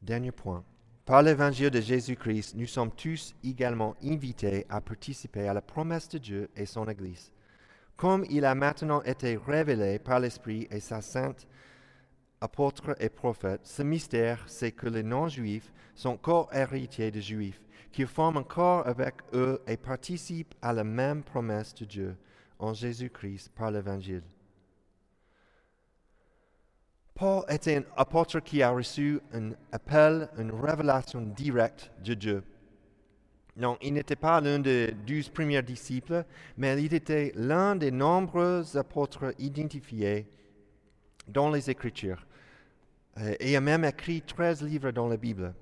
Dernier 0.02 0.32
point. 0.32 0.64
Par 1.08 1.22
l'évangile 1.22 1.70
de 1.70 1.80
Jésus-Christ, 1.80 2.54
nous 2.54 2.66
sommes 2.66 2.90
tous 2.90 3.34
également 3.42 3.94
invités 4.04 4.66
à 4.68 4.82
participer 4.82 5.48
à 5.48 5.54
la 5.54 5.62
promesse 5.62 6.08
de 6.10 6.18
Dieu 6.18 6.50
et 6.54 6.66
son 6.66 6.86
Église. 6.86 7.32
Comme 7.96 8.26
il 8.28 8.44
a 8.44 8.54
maintenant 8.54 9.02
été 9.02 9.38
révélé 9.38 9.98
par 9.98 10.20
l'Esprit 10.20 10.68
et 10.70 10.80
sa 10.80 11.00
sainte 11.00 11.48
apôtres 12.40 12.94
et 13.00 13.08
prophètes, 13.08 13.62
ce 13.64 13.82
mystère, 13.82 14.44
c'est 14.46 14.72
que 14.72 14.86
les 14.86 15.02
non-juifs 15.02 15.72
sont 15.94 16.16
co-héritiers 16.16 17.10
des 17.10 17.22
juifs, 17.22 17.60
qui 17.92 18.06
forment 18.06 18.38
un 18.38 18.42
corps 18.42 18.86
avec 18.86 19.14
eux 19.32 19.60
et 19.66 19.76
participent 19.76 20.54
à 20.62 20.72
la 20.72 20.84
même 20.84 21.22
promesse 21.22 21.74
de 21.74 21.84
Dieu 21.84 22.16
en 22.58 22.74
Jésus-Christ 22.74 23.50
par 23.54 23.70
l'Évangile. 23.70 24.22
Paul 27.14 27.42
était 27.48 27.76
un 27.76 27.84
apôtre 27.96 28.38
qui 28.40 28.62
a 28.62 28.70
reçu 28.70 29.20
un 29.32 29.50
appel, 29.72 30.28
une 30.38 30.52
révélation 30.52 31.20
directe 31.20 31.90
de 32.04 32.14
Dieu. 32.14 32.44
Non, 33.56 33.76
il 33.82 33.94
n'était 33.94 34.14
pas 34.14 34.40
l'un 34.40 34.60
des 34.60 34.92
douze 34.92 35.28
premiers 35.28 35.62
disciples, 35.62 36.24
mais 36.56 36.80
il 36.80 36.94
était 36.94 37.32
l'un 37.34 37.74
des 37.74 37.90
nombreux 37.90 38.76
apôtres 38.76 39.34
identifiés 39.40 40.28
dans 41.26 41.50
les 41.50 41.68
Écritures 41.68 42.24
euh, 43.18 43.34
et 43.40 43.56
a 43.56 43.60
même 43.60 43.84
écrit 43.84 44.22
13 44.22 44.62
livres 44.62 44.92
dans 44.92 45.08
la 45.08 45.16
Bible. 45.16 45.52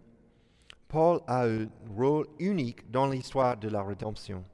Paul 0.89 1.21
a 1.27 1.47
un 1.47 1.67
rôle 1.97 2.27
unique 2.39 2.91
dans 2.91 3.09
l'histoire 3.09 3.57
de 3.57 3.69
la 3.69 3.83
rédemption. 3.83 4.45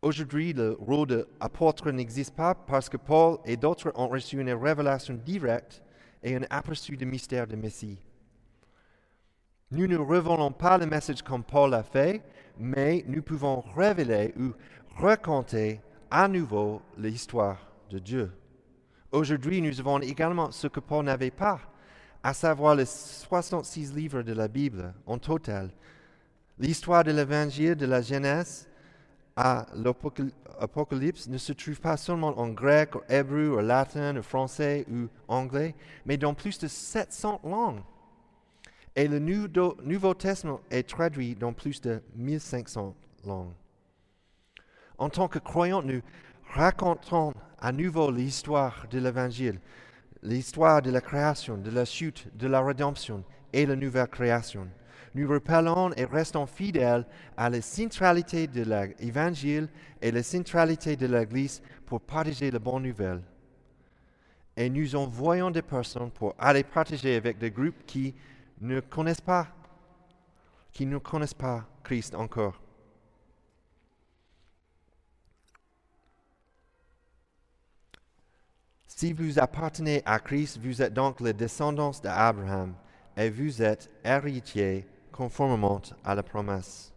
Aujourd'hui, 0.00 0.52
le 0.52 0.76
rôle 0.80 1.06
d'apôtre 1.06 1.90
n'existe 1.90 2.34
pas 2.34 2.54
parce 2.54 2.88
que 2.88 2.96
Paul 2.96 3.38
et 3.44 3.56
d'autres 3.56 3.92
ont 3.94 4.08
reçu 4.08 4.40
une 4.40 4.52
révélation 4.52 5.14
directe 5.14 5.82
et 6.22 6.34
un 6.34 6.42
aperçu 6.50 6.96
du 6.96 7.06
mystère 7.06 7.46
du 7.46 7.56
Messie. 7.56 7.98
Nous 9.70 9.86
ne 9.86 9.96
révélons 9.96 10.52
pas 10.52 10.76
le 10.76 10.86
message 10.86 11.22
comme 11.22 11.44
Paul 11.44 11.72
a 11.74 11.82
fait, 11.82 12.22
mais 12.58 13.04
nous 13.06 13.22
pouvons 13.22 13.60
révéler 13.76 14.34
ou 14.38 14.52
raconter 14.96 15.80
à 16.10 16.28
nouveau 16.28 16.82
l'histoire 16.98 17.58
de 17.88 17.98
Dieu. 17.98 18.32
Aujourd'hui, 19.12 19.62
nous 19.62 19.78
avons 19.78 20.00
également 20.00 20.50
ce 20.50 20.66
que 20.66 20.80
Paul 20.80 21.04
n'avait 21.04 21.30
pas, 21.30 21.60
à 22.22 22.34
savoir 22.34 22.74
les 22.74 22.86
66 22.86 23.94
livres 23.94 24.22
de 24.22 24.32
la 24.32 24.48
Bible 24.48 24.94
en 25.06 25.18
total. 25.18 25.70
L'histoire 26.58 27.02
de 27.02 27.10
l'évangile 27.10 27.74
de 27.74 27.86
la 27.86 28.00
Genèse 28.00 28.68
à 29.34 29.66
l'Apocalypse 29.74 31.26
ne 31.26 31.38
se 31.38 31.52
trouve 31.52 31.80
pas 31.80 31.96
seulement 31.96 32.38
en 32.38 32.48
grec, 32.48 32.94
ou 32.94 33.00
hébreu, 33.08 33.48
ou 33.48 33.60
latin, 33.60 34.16
ou 34.16 34.22
français 34.22 34.86
ou 34.90 35.08
anglais, 35.26 35.74
mais 36.06 36.16
dans 36.16 36.34
plus 36.34 36.58
de 36.58 36.68
700 36.68 37.40
langues. 37.42 37.82
Et 38.94 39.08
le 39.08 39.18
Nouveau 39.18 40.14
Testament 40.14 40.60
est 40.70 40.88
traduit 40.88 41.34
dans 41.34 41.54
plus 41.54 41.80
de 41.80 42.02
1500 42.14 42.94
langues. 43.24 43.54
En 44.98 45.08
tant 45.08 45.28
que 45.28 45.38
croyants, 45.38 45.82
nous 45.82 46.02
racontons 46.52 47.32
à 47.58 47.72
nouveau 47.72 48.10
l'histoire 48.10 48.86
de 48.90 48.98
l'Évangile 48.98 49.58
l'histoire 50.22 50.82
de 50.82 50.90
la 50.90 51.00
création, 51.00 51.56
de 51.56 51.70
la 51.70 51.84
chute, 51.84 52.28
de 52.36 52.46
la 52.46 52.60
rédemption 52.60 53.24
et 53.52 53.66
la 53.66 53.76
nouvelle 53.76 54.08
création. 54.08 54.68
Nous 55.14 55.28
rappelons 55.28 55.92
et 55.94 56.04
restons 56.04 56.46
fidèles 56.46 57.06
à 57.36 57.50
la 57.50 57.60
centralité 57.60 58.46
de 58.46 58.62
l'Évangile 58.62 59.68
et 60.00 60.10
la 60.10 60.22
centralité 60.22 60.96
de 60.96 61.06
l'Église 61.06 61.62
pour 61.84 62.00
partager 62.00 62.50
la 62.50 62.58
bonne 62.58 62.84
nouvelle. 62.84 63.22
Et 64.56 64.70
nous 64.70 64.94
envoyons 64.96 65.50
des 65.50 65.62
personnes 65.62 66.10
pour 66.10 66.34
aller 66.38 66.62
partager 66.62 67.16
avec 67.16 67.38
des 67.38 67.50
groupes 67.50 67.84
qui 67.86 68.14
ne 68.60 68.80
connaissent 68.80 69.20
pas, 69.20 69.48
qui 70.72 70.86
ne 70.86 70.98
connaissent 70.98 71.34
pas 71.34 71.66
Christ 71.82 72.14
encore. 72.14 72.61
Si 79.02 79.12
vous 79.12 79.40
appartenez 79.40 80.00
à 80.06 80.20
Christ, 80.20 80.60
vous 80.62 80.80
êtes 80.80 80.94
donc 80.94 81.20
les 81.20 81.32
descendants 81.32 81.90
d'Abraham 82.04 82.72
et 83.16 83.30
vous 83.30 83.60
êtes 83.60 83.90
héritiers 84.04 84.86
conformément 85.10 85.82
à 86.04 86.14
la 86.14 86.22
promesse. 86.22 86.94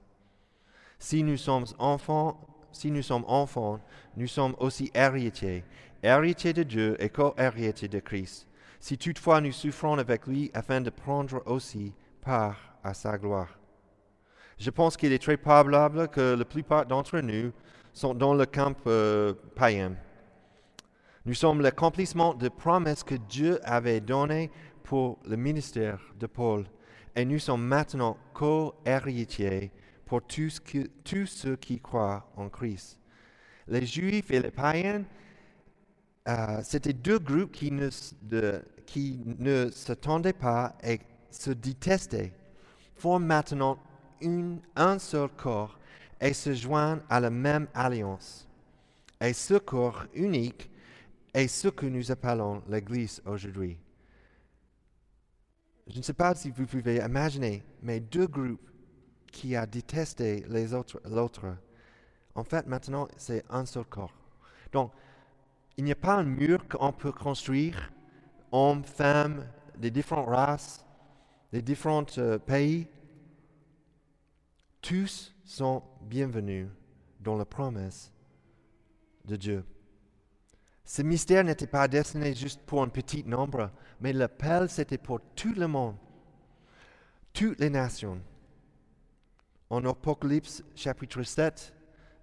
Si 0.99 1.23
nous 1.23 1.35
sommes 1.35 1.65
enfants, 1.79 2.37
nous 2.85 4.27
sommes 4.27 4.55
aussi 4.59 4.91
héritiers, 4.93 5.63
héritiers 6.03 6.53
de 6.53 6.61
Dieu 6.61 6.95
et 6.99 7.09
co-héritiers 7.09 7.87
de 7.87 7.99
Christ. 7.99 8.45
Si 8.79 8.99
toutefois 8.99 9.41
nous 9.41 9.51
souffrons 9.51 9.97
avec 9.97 10.27
lui 10.27 10.51
afin 10.53 10.81
de 10.81 10.91
prendre 10.91 11.41
aussi 11.47 11.91
part 12.21 12.75
à 12.83 12.93
sa 12.93 13.17
gloire. 13.17 13.57
Je 14.59 14.69
pense 14.69 14.95
qu'il 14.95 15.11
est 15.11 15.23
très 15.23 15.37
probable 15.37 16.07
que 16.09 16.35
la 16.35 16.45
plupart 16.45 16.85
d'entre 16.85 17.19
nous 17.21 17.51
sont 17.93 18.13
dans 18.13 18.35
le 18.35 18.45
camp 18.45 18.77
euh, 18.85 19.33
païen. 19.55 19.95
Nous 21.25 21.33
sommes 21.33 21.61
l'accomplissement 21.61 22.35
de 22.35 22.49
promesses 22.49 23.03
que 23.03 23.15
Dieu 23.15 23.59
avait 23.63 23.99
données 23.99 24.51
pour 24.83 25.17
le 25.27 25.35
ministère 25.35 25.99
de 26.19 26.27
Paul. 26.27 26.65
Et 27.15 27.25
nous 27.25 27.39
sommes 27.39 27.65
maintenant 27.65 28.15
co-héritiers 28.35 29.71
pour 30.05 30.21
tous, 30.21 30.61
ceux 31.25 31.55
qui 31.55 31.79
croient 31.79 32.31
en 32.38 32.47
Christ. 32.49 32.99
Les 33.67 33.88
Juifs 33.88 34.29
et 34.29 34.39
les 34.39 34.51
païens, 34.51 35.03
euh, 36.27 36.59
c'était 36.61 36.93
deux 36.93 37.17
groupes 37.17 37.53
qui 37.53 37.71
ne, 37.71 37.89
qui 38.85 39.19
ne 39.25 39.71
s'attendaient 39.71 40.31
pas 40.31 40.77
et 40.83 40.99
se 41.31 41.49
détestaient, 41.49 42.33
forment 42.93 43.25
maintenant 43.25 43.79
un 44.75 44.99
seul 44.99 45.29
corps 45.29 45.79
et 46.21 46.33
se 46.33 46.53
joignent 46.53 47.01
à 47.09 47.19
la 47.19 47.31
même 47.31 47.67
alliance. 47.73 48.47
Et 49.19 49.33
ce 49.33 49.55
corps 49.55 50.05
unique 50.13 50.69
est 51.36 51.50
ce 51.50 51.67
que 51.67 51.86
nous 51.86 52.12
appelons 52.12 52.63
l'Église 52.69 53.21
aujourd'hui. 53.26 53.78
Je 55.88 55.98
ne 55.98 56.02
sais 56.02 56.13
pas 56.13 56.34
si 56.34 56.50
vous 56.50 56.65
pouvez 56.65 56.95
imaginer, 56.95 57.62
mais 57.82 58.00
deux 58.00 58.26
groupes 58.26 58.71
qui 59.32 59.58
ont 59.58 59.65
détesté 59.69 60.45
l'autre, 60.48 61.58
en 62.36 62.43
fait, 62.45 62.65
maintenant, 62.67 63.10
c'est 63.17 63.43
un 63.50 63.65
seul 63.65 63.84
corps. 63.84 64.13
Donc, 64.71 64.93
il 65.76 65.84
n'y 65.84 65.91
a 65.91 65.95
pas 65.95 66.15
un 66.15 66.24
mur 66.24 66.65
qu'on 66.69 66.93
peut 66.93 67.12
construire, 67.12 67.91
hommes, 68.54 68.86
femmes, 68.86 69.45
des 69.78 69.91
différentes 69.91 70.30
races, 70.30 70.86
des 71.52 71.62
différents 71.62 72.06
euh, 72.17 72.39
pays. 72.39 72.88
Tous 74.82 75.36
sont 75.43 75.84
bienvenus 76.02 76.69
dans 77.19 77.36
la 77.36 77.45
promesse 77.45 78.13
de 79.26 79.36
Dieu. 79.36 79.65
Ce 80.86 81.02
mystère 81.02 81.43
n'était 81.43 81.65
pas 81.65 81.88
destiné 81.88 82.36
juste 82.36 82.62
pour 82.62 82.84
un 82.84 82.88
petit 82.88 83.24
nombre, 83.24 83.71
mais 84.00 84.13
l'appel 84.13 84.69
c'était 84.69 85.00
pour 85.00 85.19
tout 85.36 85.54
le 85.56 85.67
monde, 85.67 85.95
toutes 87.34 87.60
les 87.60 87.71
nations. 87.71 88.21
En 89.71 89.84
Apocalypse 89.84 90.63
chapitre 90.76 91.24
7, 91.24 91.74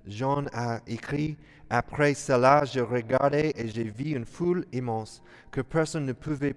Jean 0.07 0.46
a 0.53 0.81
écrit, 0.87 1.37
Après 1.68 2.14
cela, 2.14 2.64
je 2.64 2.81
regardais 2.81 3.53
et 3.57 3.68
j'ai 3.68 3.90
vu 3.90 4.14
une 4.16 4.25
foule 4.25 4.64
immense 4.72 5.22
que 5.51 5.61
personne 5.61 6.07
ne 6.07 6.12
pouvait 6.12 6.55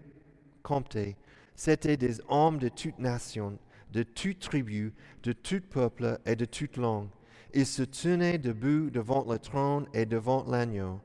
compter. 0.62 1.16
C'étaient 1.56 1.98
des 1.98 2.22
hommes 2.28 2.60
de 2.60 2.70
toutes 2.70 3.00
nations, 3.00 3.58
de 3.92 4.04
toutes 4.04 4.40
tribus, 4.40 4.92
de 5.24 5.32
tout 5.32 5.62
peuple 5.70 6.20
et 6.26 6.36
de 6.36 6.46
toutes 6.46 6.78
langues. 6.78 7.10
Ils 7.54 7.66
se 7.66 7.84
tenaient 7.84 8.38
debout 8.38 8.90
devant 8.92 9.26
le 9.28 9.40
trône 9.40 9.88
et 9.94 10.06
devant 10.06 10.44
l'agneau, 10.48 11.00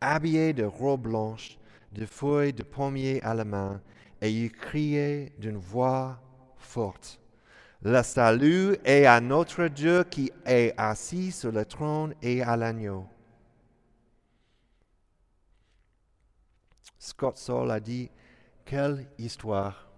habillés 0.00 0.52
de 0.52 0.64
robes 0.64 1.02
blanches, 1.02 1.58
de 1.92 2.06
feuilles 2.06 2.52
de 2.52 2.62
pommier 2.62 3.22
à 3.22 3.34
la 3.34 3.44
main, 3.44 3.82
et 4.22 4.30
ils 4.30 4.52
criaient 4.52 5.32
d'une 5.38 5.56
voix 5.56 6.20
forte. 6.56 7.20
Le 7.82 8.02
salut 8.02 8.76
est 8.84 9.06
à 9.06 9.20
notre 9.20 9.66
Dieu 9.68 10.04
qui 10.04 10.30
est 10.44 10.74
assis 10.76 11.32
sur 11.32 11.50
le 11.50 11.64
trône 11.64 12.14
et 12.22 12.42
à 12.42 12.56
l'agneau. 12.56 13.06
Scott 16.98 17.38
Saul 17.38 17.70
a 17.70 17.80
dit, 17.80 18.10
quelle 18.66 19.06
histoire, 19.18 19.88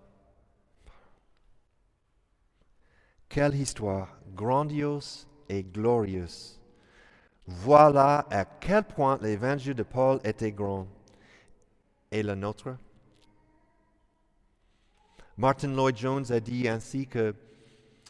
quelle 3.28 3.56
histoire 3.56 4.16
grandiose 4.34 5.26
et 5.48 5.64
glorieuse. 5.64 6.61
Voilà 7.46 8.26
à 8.30 8.44
quel 8.44 8.84
point 8.84 9.18
l'évangile 9.20 9.74
de 9.74 9.82
Paul 9.82 10.20
était 10.24 10.52
grand. 10.52 10.86
Et 12.10 12.22
le 12.22 12.34
nôtre? 12.34 12.76
Martin 15.36 15.74
Lloyd 15.74 15.96
Jones 15.96 16.30
a 16.30 16.38
dit 16.38 16.68
ainsi 16.68 17.06
que 17.06 17.34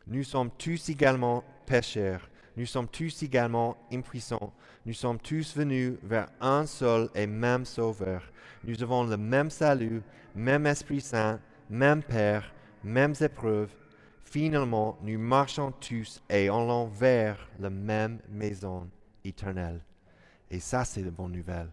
nous 0.06 0.24
sommes 0.24 0.50
tous 0.50 0.88
également 0.90 1.44
pécheurs. 1.64 2.28
Nous 2.56 2.66
sommes 2.66 2.88
tous 2.88 3.22
également 3.22 3.76
impuissants. 3.90 4.52
Nous 4.84 4.92
sommes 4.92 5.18
tous 5.18 5.56
venus 5.56 5.94
vers 6.02 6.28
un 6.40 6.66
seul 6.66 7.08
et 7.14 7.26
même 7.26 7.64
Sauveur. 7.64 8.22
Nous 8.64 8.82
avons 8.82 9.04
le 9.04 9.16
même 9.16 9.48
salut, 9.48 10.02
même 10.34 10.66
Esprit 10.66 11.00
Saint, 11.00 11.40
même 11.70 12.02
Père, 12.02 12.52
mêmes 12.84 13.14
épreuves. 13.20 13.74
Finalement, 14.24 14.98
nous 15.02 15.18
marchons 15.18 15.72
tous 15.72 16.20
et 16.28 16.48
allons 16.48 16.86
vers 16.86 17.48
la 17.58 17.70
même 17.70 18.18
maison 18.28 18.88
éternelle. 19.24 19.80
Et 20.50 20.60
ça, 20.60 20.84
c'est 20.84 21.02
la 21.02 21.10
bonne 21.10 21.32
nouvelle. 21.32 21.70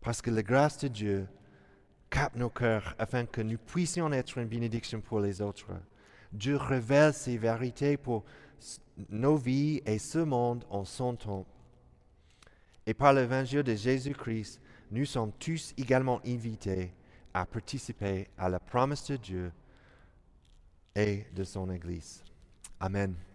Parce 0.00 0.22
que 0.22 0.30
la 0.30 0.42
grâce 0.42 0.78
de 0.78 0.88
Dieu 0.88 1.28
capte 2.10 2.36
nos 2.36 2.50
cœurs 2.50 2.94
afin 2.98 3.26
que 3.26 3.40
nous 3.40 3.58
puissions 3.58 4.12
être 4.12 4.38
une 4.38 4.48
bénédiction 4.48 5.00
pour 5.00 5.20
les 5.20 5.42
autres. 5.42 5.72
Dieu 6.32 6.56
révèle 6.56 7.12
ses 7.12 7.36
vérités 7.36 7.96
pour 7.96 8.24
nos 9.10 9.36
vies 9.36 9.82
et 9.86 9.98
ce 9.98 10.18
monde 10.18 10.64
en 10.70 10.84
son 10.84 11.16
temps. 11.16 11.46
Et 12.86 12.94
par 12.94 13.12
l'évangile 13.12 13.62
de 13.62 13.74
Jésus-Christ, 13.74 14.60
nous 14.90 15.04
sommes 15.04 15.32
tous 15.38 15.74
également 15.76 16.20
invités 16.26 16.92
à 17.34 17.44
participer 17.44 18.28
à 18.38 18.48
la 18.48 18.58
promesse 18.58 19.06
de 19.10 19.16
Dieu 19.16 19.52
et 20.94 21.26
de 21.34 21.44
son 21.44 21.70
Église. 21.70 22.22
Amen. 22.80 23.27